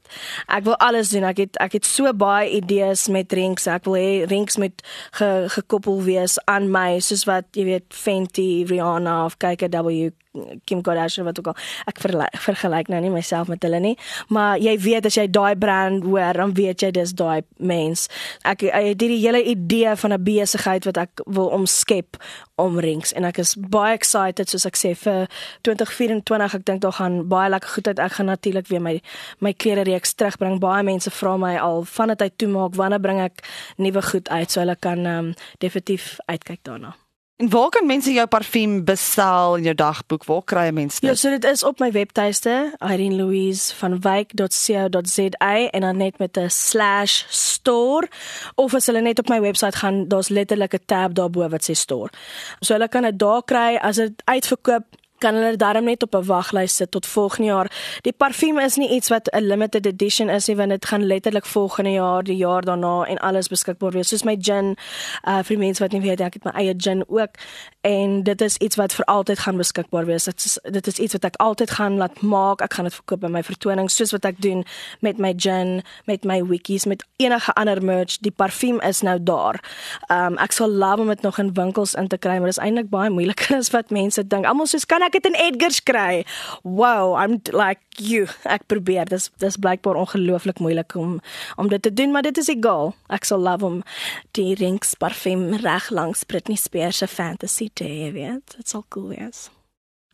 Ek 0.50 0.66
wil 0.66 0.78
alles 0.82 1.12
doen. 1.14 1.28
Ek 1.30 1.44
het 1.44 1.60
ek 1.62 1.78
het 1.78 1.86
so 1.86 2.10
baie 2.18 2.50
idees 2.58 3.06
met 3.14 3.34
Rinks. 3.38 3.68
Ek 3.70 3.86
wil 3.86 4.00
hê 4.00 4.12
Rinks 4.30 4.58
moet 4.58 4.82
ge, 5.20 5.30
gekoppel 5.54 6.02
wees 6.08 6.40
aan 6.50 6.72
my 6.74 6.98
soos 7.06 7.28
wat 7.30 7.52
jy 7.58 7.68
weet 7.70 7.94
Fenty, 7.94 8.66
Rihanna 8.66 9.20
of 9.28 9.38
KKW 9.38 10.10
Kim 10.66 10.82
Kardashian 10.82 11.26
wat 11.26 11.40
ook 11.40 11.48
al 11.54 11.58
ek 11.88 12.02
vergelyk 12.48 12.88
nou 12.88 13.02
nie 13.02 13.14
myself 13.14 13.48
met 13.48 13.64
hulle 13.64 13.80
nie 13.80 13.96
maar 14.30 14.58
jy 14.62 14.78
weet 14.80 15.06
as 15.06 15.18
jy 15.18 15.28
daai 15.32 15.56
brand 15.56 16.04
hoor 16.04 16.34
dan 16.34 16.54
weet 16.54 16.82
jy 16.82 16.92
dis 16.92 17.14
daai 17.18 17.42
mens. 17.58 18.08
Ek 18.44 18.64
ek 18.68 18.92
het 18.92 19.02
hierdie 19.02 19.22
hele 19.22 19.42
idee 19.44 19.96
van 19.96 20.14
'n 20.14 20.24
besigheid 20.24 20.86
wat 20.86 20.98
ek 20.98 21.22
wil 21.26 21.48
omskep 21.48 22.18
omrings 22.56 23.14
en 23.14 23.26
ek 23.26 23.38
is 23.38 23.56
baie 23.56 23.94
excited 23.94 24.50
soos 24.50 24.66
ek 24.66 24.76
sê 24.76 24.96
vir 24.96 25.28
2024 25.62 26.56
ek 26.56 26.66
dink 26.66 26.82
daar 26.82 26.98
gaan 27.00 27.28
baie 27.28 27.50
lekker 27.50 27.70
goed 27.70 27.88
uit. 27.88 28.00
Ek 28.00 28.12
gaan 28.12 28.26
natuurlik 28.26 28.68
weer 28.68 28.82
my 28.82 29.02
my 29.40 29.54
klere 29.54 29.84
reeks 29.84 30.14
terugbring. 30.14 30.60
Baie 30.60 30.84
mense 30.84 31.10
vra 31.10 31.38
my 31.38 31.58
al 31.58 31.84
van 31.84 32.08
dit 32.08 32.22
uit 32.22 32.38
toe 32.38 32.50
maak 32.50 32.76
wanneer 32.76 33.00
bring 33.00 33.20
ek 33.20 33.44
nuwe 33.78 34.02
goed 34.02 34.30
uit? 34.30 34.52
So 34.52 34.60
hulle 34.60 34.76
kan 34.76 35.06
um, 35.06 35.34
definitief 35.60 36.18
uitkyk 36.28 36.64
daarna 36.64 37.07
En 37.38 37.50
waar 37.50 37.70
kan 37.70 37.86
mense 37.86 38.14
jou 38.14 38.28
parfuum 38.28 38.84
bestel 38.84 39.56
in 39.56 39.64
jou 39.64 39.76
dagboek? 39.76 40.26
Waar 40.26 40.44
kry 40.44 40.70
mense 40.74 41.00
dit? 41.00 41.10
Ja, 41.10 41.16
so 41.16 41.30
dit 41.30 41.44
is 41.44 41.64
op 41.64 41.80
my 41.80 41.92
webtuiste, 41.92 42.76
irenelouise.wyk.co.za 42.80 45.70
en 45.70 45.82
dan 45.82 45.98
net 45.98 46.18
met 46.18 46.38
'n 46.38 46.50
slash 46.50 47.24
store 47.30 48.10
of 48.56 48.74
as 48.74 48.86
hulle 48.86 49.02
net 49.02 49.20
op 49.20 49.30
my 49.30 49.42
webwerf 49.42 49.76
gaan, 49.76 50.08
daar's 50.08 50.30
letterlik 50.30 50.74
'n 50.74 50.80
tab 50.86 51.14
daarbo 51.14 51.50
wat 51.50 51.70
sê 51.70 51.74
store. 51.74 52.10
So 52.60 52.74
hulle 52.74 52.88
kan 52.88 53.02
dit 53.02 53.20
daar 53.20 53.44
kry 53.44 53.76
as 53.76 53.96
dit 53.96 54.22
uitverkoop 54.24 54.84
kan 55.18 55.34
hulle 55.34 55.56
daarom 55.56 55.84
net 55.84 56.04
op 56.04 56.16
'n 56.16 56.26
waglys 56.26 56.76
sit 56.76 56.92
tot 56.92 57.06
volgende 57.06 57.48
jaar. 57.48 57.72
Die 58.02 58.14
parfuum 58.14 58.60
is 58.60 58.76
nie 58.76 58.90
iets 58.90 59.10
wat 59.10 59.28
'n 59.32 59.42
limited 59.42 59.86
edition 59.86 60.30
is 60.30 60.48
nie, 60.48 60.56
want 60.56 60.70
dit 60.70 60.86
gaan 60.86 61.06
letterlik 61.06 61.46
volgende 61.46 61.92
jaar, 61.92 62.24
die 62.24 62.36
jaar 62.36 62.62
daarna 62.62 63.04
en 63.04 63.18
alles 63.18 63.48
beskikbaar 63.48 63.92
wees. 63.92 64.08
Soos 64.08 64.24
my 64.24 64.38
gin, 64.40 64.78
uh 65.28 65.40
vir 65.44 65.58
mense 65.58 65.84
wat 65.84 65.92
nie 65.92 66.02
weet 66.02 66.22
ek 66.22 66.34
het 66.34 66.44
my 66.44 66.52
eie 66.52 66.74
gin 66.78 67.04
ook 67.08 67.30
en 67.82 68.24
dit 68.24 68.42
is 68.42 68.58
iets 68.58 68.76
wat 68.76 68.94
vir 68.94 69.06
altyd 69.06 69.40
gaan 69.40 69.58
beskikbaar 69.58 70.06
wees. 70.06 70.24
Dit 70.24 70.46
is 70.46 70.60
dit 70.64 70.88
is 70.88 70.98
iets 70.98 71.14
wat 71.14 71.24
ek 71.24 71.36
altyd 71.36 71.72
gaan 71.72 71.98
laat 71.98 72.22
maak. 72.22 72.62
Ek 72.62 72.74
gaan 72.74 72.86
dit 72.86 72.94
verkoop 72.94 73.20
by 73.20 73.28
my 73.28 73.44
vertonings 73.44 73.96
soos 73.96 74.12
wat 74.12 74.26
ek 74.26 74.42
doen 74.42 74.66
met 75.00 75.18
my 75.18 75.34
gin, 75.38 75.82
met 76.06 76.24
my 76.24 76.44
wikkies, 76.44 76.86
met 76.86 77.06
enige 77.16 77.54
ander 77.54 77.84
merch. 77.84 78.18
Die 78.20 78.32
parfuum 78.32 78.80
is 78.82 79.02
nou 79.02 79.18
daar. 79.24 79.62
Um 80.12 80.38
ek 80.38 80.52
sal 80.52 80.70
love 80.70 81.02
om 81.02 81.08
dit 81.08 81.22
nog 81.22 81.40
in 81.40 81.54
winkels 81.54 81.94
in 81.94 82.08
te 82.08 82.18
kry, 82.18 82.38
maar 82.38 82.52
dit 82.52 82.58
is 82.58 82.64
eintlik 82.64 82.90
baie 82.90 83.10
moeiliker 83.10 83.56
as 83.62 83.72
wat 83.72 83.90
mense 83.90 84.28
dink. 84.28 84.46
Almal 84.46 84.68
soos 84.68 84.86
kan 84.86 85.02
ek 85.08 85.18
dit 85.18 85.30
in 85.32 85.40
Edgars 85.48 85.82
kry. 85.84 86.24
Wow, 86.64 87.16
I'm 87.16 87.40
like 87.56 87.82
you. 87.98 88.28
Ek 88.46 88.68
probeer. 88.72 89.10
Dis 89.10 89.30
dis 89.42 89.60
blykbaar 89.62 90.00
ongelooflik 90.04 90.62
moeilik 90.64 90.96
om 91.00 91.18
om 91.58 91.72
dit 91.72 91.82
te 91.82 91.94
doen, 91.94 92.12
maar 92.12 92.28
dit 92.28 92.38
is 92.38 92.52
egal. 92.54 92.94
Ek 93.10 93.28
sal 93.28 93.44
love 93.44 93.66
om 93.66 93.84
die 94.38 94.54
Rinks 94.60 94.96
parfum 95.00 95.54
reg 95.64 95.90
langs 95.90 96.26
Britney 96.28 96.58
Spears 96.60 97.04
se 97.04 97.08
fantasy 97.08 97.70
te 97.74 97.88
hê, 97.88 98.12
weet. 98.14 98.58
It's 98.60 98.76
all 98.76 98.86
cool, 98.90 99.14
yes. 99.14 99.48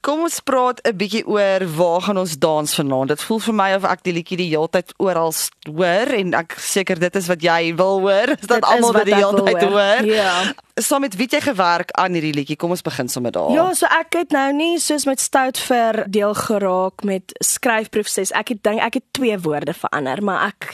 Kom 0.04 0.26
ons 0.26 0.42
praat 0.44 0.82
'n 0.84 0.98
bietjie 1.00 1.24
oor 1.24 1.64
waar 1.78 2.02
gaan 2.02 2.18
ons 2.18 2.36
dans 2.38 2.76
vanaand. 2.76 3.08
Dit 3.08 3.22
voel 3.24 3.40
vir 3.40 3.54
my 3.56 3.70
of 3.76 3.86
ek 3.88 4.04
die 4.04 4.14
liedjie 4.14 4.38
die 4.38 4.50
hele 4.52 4.68
tyd 4.68 4.92
oral 5.00 5.32
hoor 5.64 6.08
en 6.12 6.34
ek 6.34 6.58
seker 6.60 7.00
dit 7.00 7.16
is 7.16 7.28
wat 7.32 7.40
jy 7.42 7.72
wil 7.76 8.04
hoor. 8.04 8.36
Is 8.36 8.52
dat 8.52 8.68
almal 8.68 8.92
wat 8.92 9.08
die 9.08 9.16
hele 9.16 9.44
tyd 9.48 9.64
hoor? 9.64 10.04
Ja. 10.04 10.52
So 10.82 10.98
met 10.98 11.14
wie 11.16 11.28
jy 11.30 11.38
gewerk 11.46 11.92
aan 12.02 12.16
hierdie 12.18 12.34
liedjie? 12.34 12.56
Kom 12.58 12.72
ons 12.74 12.82
begin 12.82 13.06
sommer 13.10 13.32
daar. 13.32 13.52
Ja, 13.54 13.68
so 13.78 13.86
ek 13.94 14.16
het 14.18 14.32
nou 14.34 14.48
nie 14.58 14.80
soos 14.82 15.04
met 15.06 15.22
stout 15.22 15.60
vir 15.68 16.00
deel 16.10 16.34
geraak 16.34 17.04
met 17.06 17.30
skryfproses. 17.46 18.32
Ek 18.34 18.56
het 18.56 18.64
dink 18.66 18.82
ek 18.82 18.98
het 18.98 19.04
twee 19.14 19.36
woorde 19.38 19.76
verander, 19.78 20.24
maar 20.26 20.48
ek 20.48 20.72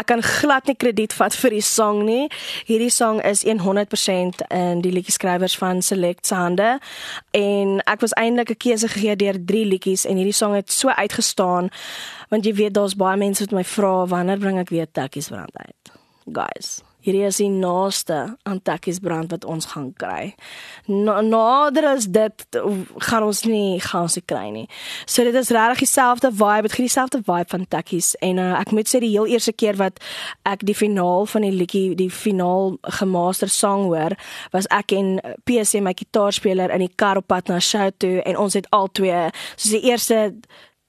ek 0.00 0.06
kan 0.08 0.22
glad 0.24 0.70
nie 0.70 0.76
krediet 0.80 1.12
vat 1.12 1.36
vir 1.36 1.52
die 1.52 1.64
song 1.68 2.00
nie. 2.08 2.30
Hierdie 2.64 2.88
song 2.88 3.20
is 3.28 3.42
100% 3.44 4.40
in 4.48 4.80
die 4.80 4.92
liedjie 4.94 5.12
skrywers 5.12 5.58
van 5.60 5.84
Select 5.84 6.32
se 6.32 6.38
hande 6.38 6.78
en 7.36 7.82
ek 7.84 8.00
was 8.00 8.16
eintlik 8.16 8.54
'n 8.56 8.56
keuse 8.56 8.88
gegee 8.88 9.16
deur 9.16 9.36
drie 9.36 9.66
liedjies 9.68 10.06
en 10.08 10.16
hierdie 10.16 10.32
sang 10.32 10.54
het 10.56 10.72
so 10.72 10.88
uitgestaan 10.88 11.68
want 12.30 12.46
jy 12.46 12.54
weet 12.54 12.72
daar's 12.72 12.96
baie 12.96 13.16
mense 13.16 13.44
wat 13.44 13.52
my 13.52 13.64
vra 13.64 14.06
wanneer 14.06 14.38
bring 14.38 14.58
ek 14.58 14.70
weer 14.70 14.88
Takkies 14.92 15.28
brand 15.28 15.52
uit. 15.52 15.92
Guys, 16.32 16.80
hierdie 17.02 17.24
is 17.26 17.40
die 17.42 17.50
naaste 17.50 18.18
aan 18.48 18.60
Takkies 18.62 19.00
brand 19.02 19.32
wat 19.34 19.44
ons 19.44 19.72
gaan 19.72 19.90
kry. 19.98 20.32
Na, 20.86 21.20
nader 21.20 21.88
as 21.92 22.06
dit 22.12 22.46
gaan 23.08 23.26
ons 23.26 23.42
nie 23.48 23.80
gaan 23.82 24.08
se 24.12 24.22
kry 24.22 24.48
nie. 24.54 24.66
So 25.06 25.24
dit 25.26 25.36
is 25.38 25.50
regtig 25.54 25.84
dieselfde 25.86 26.32
vibe, 26.32 26.68
dit 26.68 26.76
gee 26.78 26.86
dieselfde 26.86 27.22
vibe 27.26 27.50
van 27.54 27.66
Takkies 27.68 28.14
en 28.22 28.40
uh, 28.42 28.52
ek 28.60 28.74
moet 28.76 28.90
sê 28.90 29.02
die 29.02 29.12
heel 29.14 29.30
eerste 29.30 29.54
keer 29.54 29.78
wat 29.80 30.02
ek 30.48 30.66
die 30.68 30.76
finaal 30.78 31.26
van 31.30 31.46
die 31.46 31.54
liedjie, 31.54 31.94
die 31.98 32.10
finaal 32.12 32.76
gemaster 33.00 33.50
sang 33.50 33.86
hoor, 33.90 34.16
was 34.54 34.68
ek 34.70 34.94
en 34.96 35.16
PC 35.48 35.82
my 35.82 35.94
gitaarspeler 35.98 36.72
in 36.74 36.86
die 36.86 36.92
kar 36.96 37.20
op 37.20 37.30
pad 37.32 37.50
na 37.50 37.60
show 37.62 37.90
toe 37.98 38.20
en 38.22 38.38
ons 38.38 38.54
het 38.58 38.68
al 38.70 38.90
twee 38.94 39.24
soos 39.56 39.72
die 39.74 39.86
eerste 39.90 40.20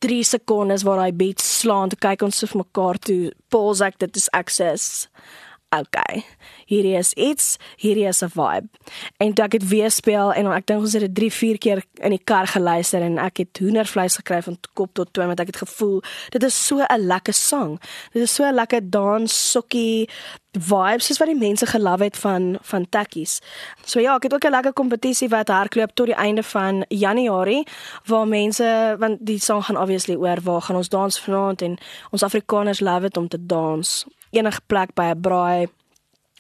3 0.03 0.24
sekondes 0.27 0.84
waar 0.84 1.00
hy 1.05 1.12
beat 1.15 1.41
slaan 1.41 1.91
te 1.91 2.00
kyk 2.00 2.25
ons 2.27 2.41
so 2.41 2.50
vir 2.51 2.63
mekaar 2.65 3.00
toe 3.00 3.32
pause 3.53 3.86
ek 3.88 4.01
dit 4.03 4.20
is 4.20 4.29
access 4.36 5.08
okay. 5.80 6.24
Hierdie 6.65 6.96
is 6.98 7.13
iets, 7.13 7.58
hierdie 7.77 8.08
is 8.08 8.22
'n 8.24 8.30
vibe. 8.30 8.68
En 9.18 9.34
toe 9.34 9.46
ek 9.46 9.51
dit 9.51 9.68
weer 9.68 9.92
speel 9.92 10.34
en 10.34 10.51
ek 10.51 10.65
dink 10.65 10.80
ons 10.80 10.94
het 10.94 11.01
dit 11.01 11.15
3, 11.15 11.32
4 11.32 11.58
keer 11.58 11.84
in 11.94 12.10
die 12.10 12.24
kar 12.24 12.48
geluister 12.48 13.01
en 13.01 13.18
ek 13.18 13.38
het 13.38 13.58
hoendervleis 13.60 14.15
gekry 14.15 14.42
van 14.42 14.58
kop 14.74 14.94
tot 14.94 15.13
toe 15.13 15.25
met 15.25 15.39
ek 15.39 15.48
het 15.48 15.58
gevoel 15.58 16.01
dit 16.30 16.44
is 16.44 16.65
so 16.65 16.80
'n 16.80 17.08
lekker 17.08 17.34
sang. 17.34 17.80
Dit 18.13 18.24
is 18.24 18.34
so 18.34 18.44
'n 18.44 18.53
lekker 18.53 18.89
dans 18.89 19.51
sokkie 19.51 20.10
vibes 20.51 21.06
soos 21.06 21.18
wat 21.18 21.27
die 21.27 21.38
mense 21.38 21.65
gelief 21.65 22.00
het 22.00 22.18
van 22.18 22.58
van 22.62 22.89
Takkies. 22.89 23.39
So 23.86 24.00
ja, 24.00 24.15
ek 24.15 24.24
het 24.24 24.34
ook 24.34 24.46
'n 24.46 24.50
lekker 24.50 24.74
kompetisie 24.74 25.30
wat 25.30 25.48
hardloop 25.48 25.92
tot 25.94 26.06
die 26.06 26.15
einde 26.15 26.44
van 26.44 26.86
Januarie 26.88 27.68
waar 28.06 28.27
mense 28.27 28.96
want 29.00 29.18
die 29.20 29.39
sang 29.39 29.65
gaan 29.65 29.77
obviously 29.77 30.15
oor 30.15 30.42
waar 30.42 30.62
gaan 30.62 30.75
ons 30.75 30.89
dans 30.89 31.20
vanaand 31.20 31.62
en 31.62 31.77
ons 32.12 32.24
Afrikaners 32.24 32.80
love 32.80 33.01
dit 33.01 33.18
om 33.18 33.27
te 33.27 33.46
dans 33.46 34.06
enige 34.34 34.62
plek 34.68 34.94
by 34.98 35.13
'n 35.13 35.22
braai 35.22 35.68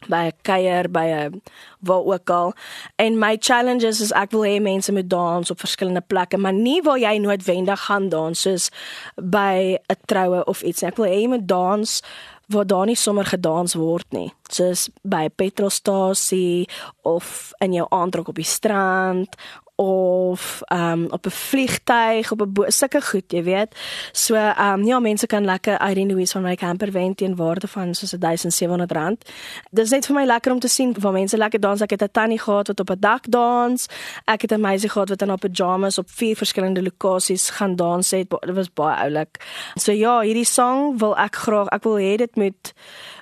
by 0.09 0.25
'n 0.27 0.37
kuier 0.41 0.89
by 0.91 1.07
'n 1.07 1.41
waar 1.79 2.03
ook 2.03 2.29
al. 2.29 2.53
En 2.95 3.19
my 3.19 3.37
challenges 3.39 4.01
is 4.01 4.11
ek 4.11 4.31
wil 4.31 4.43
hê 4.43 4.61
mense 4.61 4.91
moet 4.91 5.09
dans 5.09 5.51
op 5.51 5.59
verskillende 5.59 6.01
plekke 6.01 6.37
maar 6.37 6.53
nie 6.53 6.81
waar 6.81 6.99
jy 6.99 7.17
noodwendig 7.17 7.85
gaan 7.85 8.09
dans 8.09 8.41
soos 8.41 8.69
by 9.15 9.77
'n 9.87 9.97
troue 10.05 10.45
of 10.45 10.61
iets 10.61 10.83
ek 10.83 10.97
wil 10.97 11.05
hê 11.05 11.21
jy 11.21 11.27
moet 11.27 11.47
dans 11.47 12.01
waar 12.47 12.67
daar 12.67 12.85
nie 12.85 12.95
sommer 12.95 13.25
gedans 13.25 13.73
word 13.73 14.05
nie 14.09 14.33
soos 14.49 14.89
by 15.01 15.23
'n 15.25 15.35
petrolstasie 15.35 16.69
of 17.01 17.51
in 17.59 17.73
jou 17.73 17.85
aandrok 17.89 18.27
op 18.27 18.35
die 18.35 18.43
strand 18.57 19.35
of 19.83 20.61
um, 20.73 21.05
op 21.09 21.25
'n 21.25 21.29
vliegtyg 21.29 22.31
op 22.31 22.41
'n 22.41 22.71
sulke 22.71 23.01
goed, 23.01 23.23
jy 23.27 23.43
weet. 23.43 23.75
So 24.11 24.35
ehm 24.35 24.79
um, 24.79 24.85
ja, 24.85 24.99
mense 24.99 25.27
kan 25.27 25.45
lekker 25.45 25.81
Irene 25.89 26.13
Louise 26.13 26.31
van 26.31 26.41
my 26.41 26.55
camper 26.55 26.91
wen 26.91 27.15
teen 27.15 27.35
waarde 27.35 27.67
van 27.67 27.93
soos 27.95 28.09
1700 28.09 28.91
rand. 28.91 29.29
Dis 29.71 29.89
net 29.89 30.05
vir 30.05 30.15
my 30.15 30.25
lekker 30.25 30.51
om 30.51 30.59
te 30.59 30.67
sien 30.67 30.95
waar 30.99 31.11
mense 31.11 31.37
lekker 31.37 31.59
dans. 31.59 31.81
Ek 31.81 31.89
het 31.89 32.01
'n 32.01 32.11
tannie 32.11 32.39
gehad 32.39 32.67
wat 32.67 32.79
op 32.79 32.89
'n 32.89 32.99
dak 32.99 33.29
dans. 33.29 33.87
Ek 34.25 34.41
het 34.41 34.51
'n 34.51 34.61
meisie 34.61 34.89
gehad 34.89 35.09
wat 35.09 35.21
in 35.21 35.31
op 35.31 35.39
pyjamas 35.39 35.97
op 35.97 36.09
vier 36.09 36.35
verskillende 36.35 36.83
lokasies 36.83 37.49
gaan 37.49 37.75
dans 37.75 38.11
het. 38.11 38.29
Dit 38.29 38.55
was 38.55 38.73
baie 38.73 38.95
oulik. 38.95 39.45
So 39.75 39.91
ja, 39.91 40.21
hierdie 40.21 40.45
sang 40.45 40.99
wil 40.99 41.17
ek 41.17 41.35
graag 41.35 41.67
ek 41.67 41.83
wil 41.83 41.97
hê 41.97 42.15
dit 42.15 42.35
moet 42.35 42.73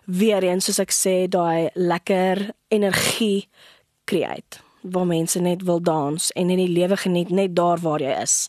weer 0.06 0.44
eens 0.44 0.66
soos 0.66 0.80
ek 0.80 0.92
sê 0.92 1.28
daai 1.28 1.70
lekker 1.74 2.50
energie 2.68 3.50
create 4.06 4.71
waar 4.82 5.06
mense 5.06 5.40
net 5.40 5.64
wil 5.64 5.82
dans 5.82 6.32
en 6.32 6.50
in 6.50 6.58
die 6.58 6.70
lewe 6.70 6.98
geniet 6.98 7.30
net 7.30 7.56
daar 7.56 7.78
waar 7.82 8.02
jy 8.02 8.14
is. 8.22 8.48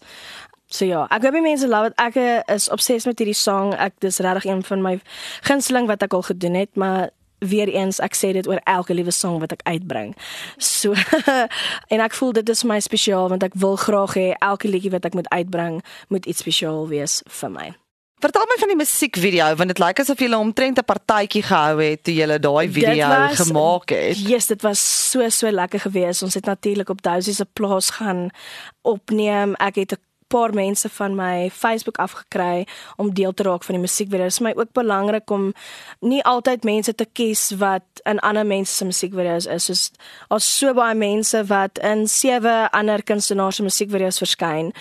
So 0.73 0.85
ja, 0.89 1.05
ek 1.13 1.27
hoop 1.27 1.37
die 1.37 1.45
mense 1.45 1.69
love 1.69 1.91
dit. 1.93 1.99
Ek 2.01 2.47
is 2.55 2.71
obsessed 2.73 3.07
met 3.11 3.19
hierdie 3.21 3.37
song. 3.37 3.75
Ek 3.77 3.99
dis 4.01 4.23
regtig 4.25 4.49
een 4.49 4.63
van 4.65 4.85
my 4.85 4.95
gunsteling 5.45 5.91
wat 5.91 6.03
ek 6.03 6.17
al 6.17 6.25
gedoen 6.31 6.57
het, 6.57 6.73
maar 6.81 7.11
weer 7.43 7.69
eens 7.69 7.99
ek 7.99 8.15
sê 8.17 8.33
dit 8.33 8.47
oor 8.49 8.61
elke 8.71 8.95
liewe 8.95 9.11
song 9.11 9.41
wat 9.43 9.53
ek 9.53 9.67
uitbring. 9.69 10.15
So 10.57 10.95
en 11.93 12.01
ek 12.01 12.17
voel 12.17 12.33
dit 12.41 12.49
is 12.55 12.65
my 12.65 12.81
spesiaal 12.81 13.29
want 13.33 13.45
ek 13.45 13.59
wil 13.59 13.77
graag 13.77 14.17
hê 14.19 14.29
elke 14.41 14.71
liedjie 14.71 14.95
wat 14.95 15.11
ek 15.11 15.19
moet 15.19 15.31
uitbring 15.35 15.83
moet 16.09 16.27
iets 16.27 16.45
spesiaal 16.47 16.87
wees 16.89 17.21
vir 17.43 17.53
my. 17.53 17.69
Vertel 18.23 18.45
my 18.47 18.57
van 18.61 18.71
die 18.71 18.79
musiekvideo 18.79 19.47
want 19.59 19.73
dit 19.73 19.81
lyk 19.83 19.99
asof 19.99 20.21
jy 20.23 20.29
'n 20.31 20.39
omtrent 20.39 20.79
'n 20.79 20.87
partytjie 20.87 21.43
gehou 21.43 21.83
het 21.83 22.05
toe 22.05 22.15
jy 22.15 22.39
daai 22.39 22.69
video 22.71 23.09
was, 23.09 23.41
gemaak 23.41 23.91
het. 23.91 24.19
Ja, 24.19 24.29
yes, 24.29 24.47
dit 24.47 24.63
was 24.63 25.11
so 25.11 25.29
so 25.29 25.51
lekker 25.51 25.81
geweest. 25.81 26.23
Ons 26.23 26.35
het 26.35 26.45
natuurlik 26.47 26.89
op 26.89 27.03
Dousie 27.03 27.35
se 27.35 27.45
plaas 27.45 27.91
gaan 27.91 28.31
opneem. 28.83 29.55
Ek 29.55 29.75
het 29.75 29.93
'n 29.93 30.03
paar 30.33 30.55
mense 30.57 30.89
van 30.97 31.17
my 31.19 31.51
Facebook 31.53 31.99
afgekry 32.03 32.67
om 32.97 33.13
deel 33.15 33.35
te 33.35 33.45
raak 33.47 33.65
van 33.67 33.77
die 33.77 33.85
musiekvideo. 33.85 34.31
Dit 34.31 34.33
is 34.33 34.41
my 34.45 34.53
ook 34.57 34.73
belangrik 34.73 35.31
om 35.31 35.51
nie 36.01 36.23
altyd 36.25 36.65
mense 36.65 36.95
te 36.95 37.07
kies 37.13 37.51
wat 37.61 38.03
in 38.09 38.21
ander 38.25 38.47
mense 38.47 38.75
se 38.75 38.87
musiekvideo's 38.89 39.47
is. 39.47 39.69
Soos 39.69 39.83
al 40.33 40.41
so 40.43 40.73
baie 40.77 40.97
mense 40.99 41.45
wat 41.51 41.79
in 41.85 42.07
sewe 42.09 42.55
ander 42.73 43.03
kunstenaars 43.03 43.61
se 43.61 43.67
musiekvideo's 43.67 44.21
verskyn. 44.23 44.73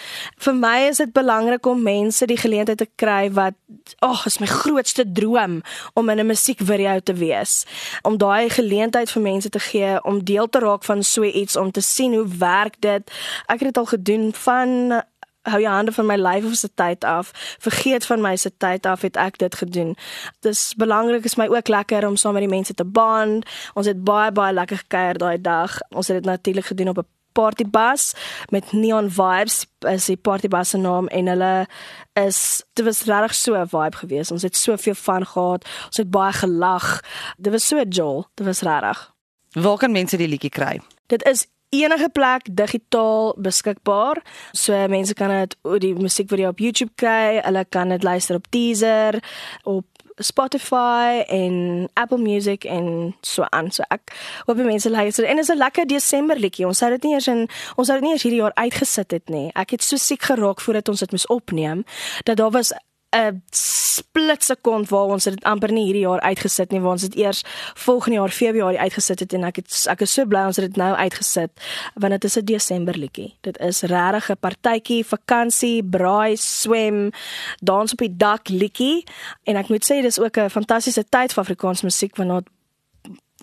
Vir 0.41 0.57
my 0.57 0.77
is 0.89 1.01
dit 1.03 1.13
belangrik 1.13 1.67
om 1.67 1.83
mense 1.83 2.25
die 2.29 2.39
geleentheid 2.39 2.79
te 2.81 2.89
kry 2.95 3.31
wat 3.35 3.57
ag, 3.99 4.09
oh, 4.09 4.25
is 4.29 4.39
my 4.41 4.49
grootste 4.49 5.05
droom 5.05 5.61
om 5.93 6.09
in 6.09 6.19
'n 6.19 6.31
musiekvideo 6.31 6.99
te 6.99 7.13
wees. 7.13 7.65
Om 8.01 8.17
daai 8.17 8.49
geleentheid 8.49 9.11
vir 9.11 9.21
mense 9.21 9.49
te 9.49 9.59
gee 9.59 10.03
om 10.03 10.23
deel 10.23 10.49
te 10.49 10.59
raak 10.59 10.83
van 10.83 11.03
so 11.03 11.23
iets 11.23 11.55
om 11.55 11.71
te 11.71 11.81
sien 11.81 12.13
hoe 12.13 12.27
werk 12.27 12.75
dit. 12.79 13.11
Ek 13.47 13.59
het 13.59 13.73
dit 13.73 13.77
al 13.77 13.85
gedoen 13.85 14.33
van 14.33 15.03
hou 15.41 15.61
jou 15.61 15.73
hande 15.73 15.91
van 15.91 16.05
my 16.05 16.15
lyf 16.15 16.45
of 16.45 16.55
se 16.55 16.69
tyd 16.73 17.03
af. 17.03 17.31
Vergeet 17.59 18.05
van 18.05 18.21
my 18.21 18.35
se 18.35 18.51
tyd 18.57 18.85
af 18.85 19.01
het 19.01 19.17
ek 19.17 19.37
dit 19.37 19.55
gedoen. 19.55 19.95
Dis 20.39 20.73
belangrik 20.77 21.25
is 21.25 21.35
my 21.35 21.47
ook 21.47 21.67
lekker 21.67 22.07
om 22.07 22.15
saam 22.15 22.33
met 22.33 22.45
die 22.45 22.51
mense 22.51 22.73
te 22.73 22.85
bond. 22.85 23.47
Ons 23.73 23.89
het 23.89 24.03
baie 24.03 24.31
baie 24.31 24.53
lekker 24.53 24.77
gekuier 24.77 25.17
daai 25.17 25.41
dag. 25.41 25.79
Ons 25.89 26.07
het 26.07 26.21
dit 26.21 26.25
natuurlik 26.25 26.65
gedoen 26.65 26.89
op 26.89 26.97
'n 26.97 27.07
partybus 27.31 28.13
met 28.49 28.71
neon 28.71 29.09
vibes 29.11 29.65
as 29.79 30.05
die 30.05 30.17
partybus 30.17 30.69
se 30.69 30.77
naam 30.77 31.07
en 31.07 31.27
hulle 31.27 31.67
is 32.19 32.63
dit 32.73 32.85
was 32.85 33.03
regtig 33.03 33.35
so 33.35 33.55
'n 33.55 33.67
vibe 33.67 33.97
geweest. 33.97 34.31
Ons 34.31 34.41
het 34.41 34.55
soveel 34.55 34.95
van 34.95 35.25
gehad. 35.25 35.65
Ons 35.85 35.97
het 35.97 36.09
baie 36.09 36.33
gelag. 36.33 37.01
Dit 37.37 37.51
was 37.51 37.67
so 37.67 37.83
jol. 37.89 38.25
Dit 38.33 38.45
was 38.45 38.61
regtig. 38.61 39.13
Waar 39.51 39.77
kan 39.77 39.91
mense 39.91 40.17
die 40.17 40.27
liedjie 40.27 40.49
kry? 40.49 40.81
Dit 41.07 41.23
is 41.23 41.47
enige 41.71 42.09
plek 42.09 42.47
digitaal 42.51 43.35
beskikbaar. 43.39 44.21
So 44.51 44.87
mense 44.87 45.13
kan 45.13 45.29
dit 45.29 45.55
die 45.79 45.93
musiekvideo 45.95 46.51
op 46.51 46.59
YouTube 46.59 46.91
kry, 46.95 47.39
hulle 47.45 47.65
kan 47.69 47.89
dit 47.89 48.03
luister 48.03 48.35
op 48.35 48.45
Deezer, 48.49 49.19
op 49.63 49.85
Spotify 50.15 51.23
en 51.27 51.89
Apple 51.93 52.17
Music 52.17 52.63
en 52.63 53.15
so 53.21 53.43
aan. 53.49 53.71
So 53.71 53.87
ek 53.87 54.11
hoop 54.45 54.59
die 54.59 54.67
mense 54.67 54.91
luister. 54.91 55.25
En 55.25 55.39
is 55.39 55.49
'n 55.49 55.57
lekker 55.57 55.87
Desember 55.87 56.37
liedjie. 56.39 56.67
Ons 56.67 56.77
sou 56.77 56.91
dit 56.91 57.03
nie 57.03 57.13
eers 57.13 57.27
in 57.27 57.49
ons 57.75 57.87
sou 57.87 57.99
dit 57.99 58.01
nie 58.01 58.11
eers 58.11 58.23
hierdie 58.23 58.41
jaar 58.41 58.53
uitgesit 58.53 59.11
het 59.11 59.29
nie. 59.29 59.51
Ek 59.53 59.69
het 59.71 59.83
so 59.83 59.95
siek 59.95 60.21
geraak 60.21 60.61
voordat 60.61 60.89
ons 60.89 60.99
dit 60.99 61.11
moes 61.11 61.27
opneem 61.27 61.83
dat 62.23 62.37
daar 62.37 62.51
was 62.51 62.73
'n 63.11 63.43
split 63.51 64.43
sekond 64.43 64.89
waar 64.89 65.11
ons 65.15 65.23
dit 65.23 65.43
amper 65.43 65.71
nie 65.71 65.83
hierdie 65.85 66.05
jaar 66.07 66.21
uitgesit 66.21 66.71
nie, 66.71 66.79
waar 66.79 66.91
ons 66.91 67.01
dit 67.01 67.15
eers 67.15 67.43
volgende 67.75 68.17
jaar 68.17 68.29
Februarie 68.29 68.79
uitgesit 68.79 69.19
het 69.19 69.33
en 69.33 69.43
ek 69.43 69.55
het 69.55 69.85
ek 69.91 70.01
is 70.01 70.13
so 70.13 70.25
bly 70.25 70.45
ons 70.47 70.55
het 70.55 70.65
dit 70.65 70.79
nou 70.79 70.93
uitgesit 70.95 71.51
want 71.95 72.15
dit 72.15 72.23
is 72.23 72.37
'n 72.37 72.45
Desember 72.45 72.97
liedjie. 72.97 73.35
Dit 73.41 73.59
is 73.59 73.81
regtig 73.81 74.29
'n 74.29 74.37
partytjie, 74.39 75.05
vakansie, 75.05 75.83
braai, 75.83 76.35
swem, 76.37 77.11
dans 77.59 77.91
op 77.91 77.97
die 77.97 78.15
dak 78.17 78.47
liedjie 78.47 79.03
en 79.43 79.55
ek 79.55 79.69
moet 79.69 79.83
sê 79.83 80.01
dis 80.01 80.19
ook 80.19 80.37
'n 80.37 80.49
fantastiese 80.49 81.03
tyd 81.09 81.33
vir 81.33 81.43
Afrikaans 81.43 81.81
musiek 81.81 82.15
want 82.15 82.47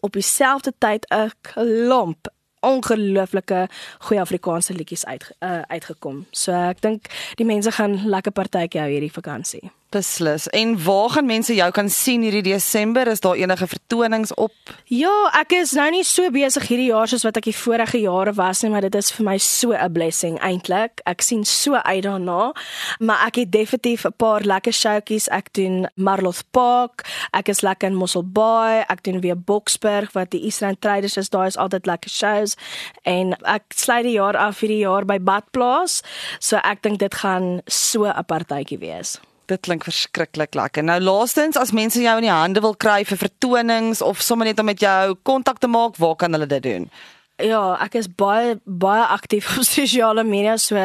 op 0.01 0.13
dieselfde 0.13 0.73
tyd 0.79 1.07
'n 1.11 1.31
klomp 1.41 2.29
ongelooflike 2.61 3.67
goeie 4.09 4.21
Afrikaanse 4.21 4.75
liedjies 4.75 5.07
uit 5.07 5.31
uh, 5.41 5.61
uitgekom. 5.69 6.27
So 6.31 6.53
ek 6.53 6.81
dink 6.85 7.11
die 7.41 7.47
mense 7.47 7.73
gaan 7.73 8.01
lekker 8.09 8.33
partytjie 8.33 8.81
hou 8.81 8.91
hierdie 8.91 9.13
vakansie. 9.13 9.69
Beslis. 9.91 10.47
En 10.53 10.75
waar 10.85 11.11
gaan 11.11 11.25
mense 11.27 11.55
jou 11.55 11.71
kan 11.73 11.89
sien 11.89 12.21
hierdie 12.23 12.43
Desember? 12.43 13.07
Is 13.09 13.21
daar 13.25 13.39
enige 13.41 13.67
vertonings 13.67 14.35
op? 14.35 14.53
Ja, 14.85 15.31
ek 15.41 15.55
is 15.57 15.71
nou 15.73 15.87
nie 15.95 16.03
so 16.05 16.29
besig 16.31 16.67
hierdie 16.69 16.91
jaar 16.91 17.09
soos 17.09 17.25
wat 17.25 17.39
ek 17.41 17.47
die 17.49 17.57
vorige 17.57 18.01
jare 18.03 18.35
was 18.37 18.61
nie, 18.61 18.69
maar 18.75 18.85
dit 18.85 18.99
is 19.01 19.09
vir 19.17 19.25
my 19.25 19.39
so 19.41 19.73
'n 19.73 19.93
blessing 19.93 20.37
eintlik. 20.45 21.01
Ek 21.07 21.25
sien 21.25 21.45
so 21.45 21.75
uit 21.75 22.03
daarna. 22.03 22.53
Maar 22.99 23.27
ek 23.29 23.35
het 23.37 23.53
definitief 23.53 24.05
'n 24.05 24.13
paar 24.17 24.41
lekker 24.41 24.73
showtjies. 24.73 25.29
Ek 25.29 25.53
doen 25.53 25.89
Marloth 25.97 26.45
Park, 26.51 27.09
ek 27.33 27.49
is 27.49 27.63
lekker 27.63 27.89
in 27.89 27.95
Mossel 27.95 28.25
Bay, 28.25 28.85
ek 28.89 29.03
doen 29.05 29.21
weer 29.21 29.39
Boksburg 29.39 30.13
wat 30.13 30.31
die 30.31 30.45
Eastern 30.45 30.77
Traders 30.79 31.17
is. 31.17 31.31
Daar 31.31 31.47
is 31.47 31.57
altyd 31.57 31.87
lekker 31.87 32.11
shows 32.11 32.57
en 33.03 33.33
ek 33.43 33.63
sluit 33.69 34.05
die 34.05 34.19
jaar 34.21 34.37
af 34.37 34.61
hierdie 34.61 34.85
jaar 34.85 35.05
by 35.05 35.19
Badplaas. 35.19 36.03
So 36.41 36.57
ek 36.57 36.83
dink 36.83 36.99
dit 36.99 37.15
gaan 37.15 37.63
so 37.67 38.05
'n 38.05 38.25
partytjie 38.27 38.79
wees. 38.79 39.19
Dit 39.49 39.65
klink 39.65 39.87
verskriklik 39.89 40.55
lekker. 40.55 40.85
Nou 40.85 40.99
laastens, 41.01 41.57
as 41.57 41.73
mense 41.73 42.01
jou 42.03 42.17
in 42.21 42.27
die 42.27 42.33
hande 42.33 42.61
wil 42.61 42.75
kry 42.77 43.01
vir 43.09 43.21
vertonings 43.21 44.03
of 44.05 44.21
sommer 44.21 44.49
net 44.49 44.59
om 44.61 44.69
met 44.69 44.83
jou 44.85 45.15
kontak 45.25 45.63
te 45.63 45.71
maak, 45.73 45.97
waar 45.97 46.19
kan 46.21 46.37
hulle 46.37 46.49
dit 46.51 46.63
doen? 46.67 46.91
Ja, 47.39 47.77
ek 47.79 47.95
is 48.01 48.09
baie 48.19 48.57
baie 48.67 49.05
aktief 49.15 49.47
op 49.57 49.65
sosiale 49.65 50.25
media, 50.27 50.57
so 50.59 50.77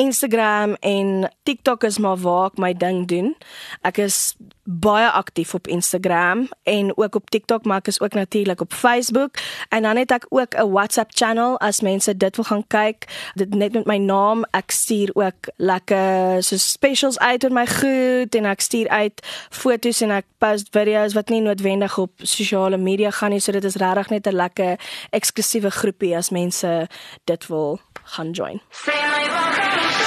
Instagram 0.00 0.76
en 0.86 1.28
TikTok 1.44 1.84
is 1.84 1.98
maar 1.98 2.20
waar 2.22 2.52
ek 2.52 2.60
my 2.62 2.72
ding 2.72 3.04
doen. 3.10 3.34
Ek 3.82 3.98
is 3.98 4.36
baie 4.78 5.10
aktief 5.10 5.54
op 5.54 5.66
Instagram 5.66 6.48
en 6.62 6.96
ook 6.96 7.14
op 7.14 7.30
TikTok, 7.30 7.64
maar 7.64 7.78
ek 7.78 7.86
is 7.86 8.00
ook 8.00 8.14
natuurlik 8.14 8.60
op 8.60 8.72
Facebook 8.72 9.34
en 9.68 9.82
dan 9.82 9.96
het 9.96 10.10
ek 10.10 10.26
ook 10.28 10.54
'n 10.54 10.70
WhatsApp 10.70 11.10
channel 11.14 11.58
as 11.58 11.80
mense 11.80 12.16
dit 12.16 12.36
wil 12.36 12.44
gaan 12.44 12.66
kyk. 12.66 13.30
Dit 13.34 13.54
net 13.54 13.72
met 13.72 13.86
my 13.86 13.96
naam. 13.96 14.44
Ek 14.50 14.70
stuur 14.70 15.10
ook 15.12 15.50
lekker 15.56 16.42
so 16.42 16.56
specials 16.56 17.18
uit 17.18 17.44
oor 17.44 17.52
my 17.52 17.66
goed 17.66 18.34
en 18.34 18.44
ek 18.44 18.60
stuur 18.60 18.88
uit 18.88 19.26
foto's 19.50 20.00
en 20.00 20.10
ek 20.10 20.24
post 20.38 20.68
video's 20.70 21.12
wat 21.12 21.28
nie 21.28 21.40
noodwendig 21.40 21.98
op 21.98 22.10
sosiale 22.16 22.76
media 22.76 23.10
gaan 23.10 23.30
nie, 23.30 23.40
so 23.40 23.52
dit 23.52 23.64
is 23.64 23.74
regtig 23.76 24.08
net 24.08 24.26
'n 24.26 24.34
lekker 24.34 24.78
eksklusiewe 25.10 25.70
groepie 25.70 26.16
as 26.16 26.30
mense 26.30 26.88
dit 27.24 27.46
wil 27.46 27.80
gaan 28.04 28.30
join. 28.30 28.60
Say 28.70 28.92
my 28.94 29.99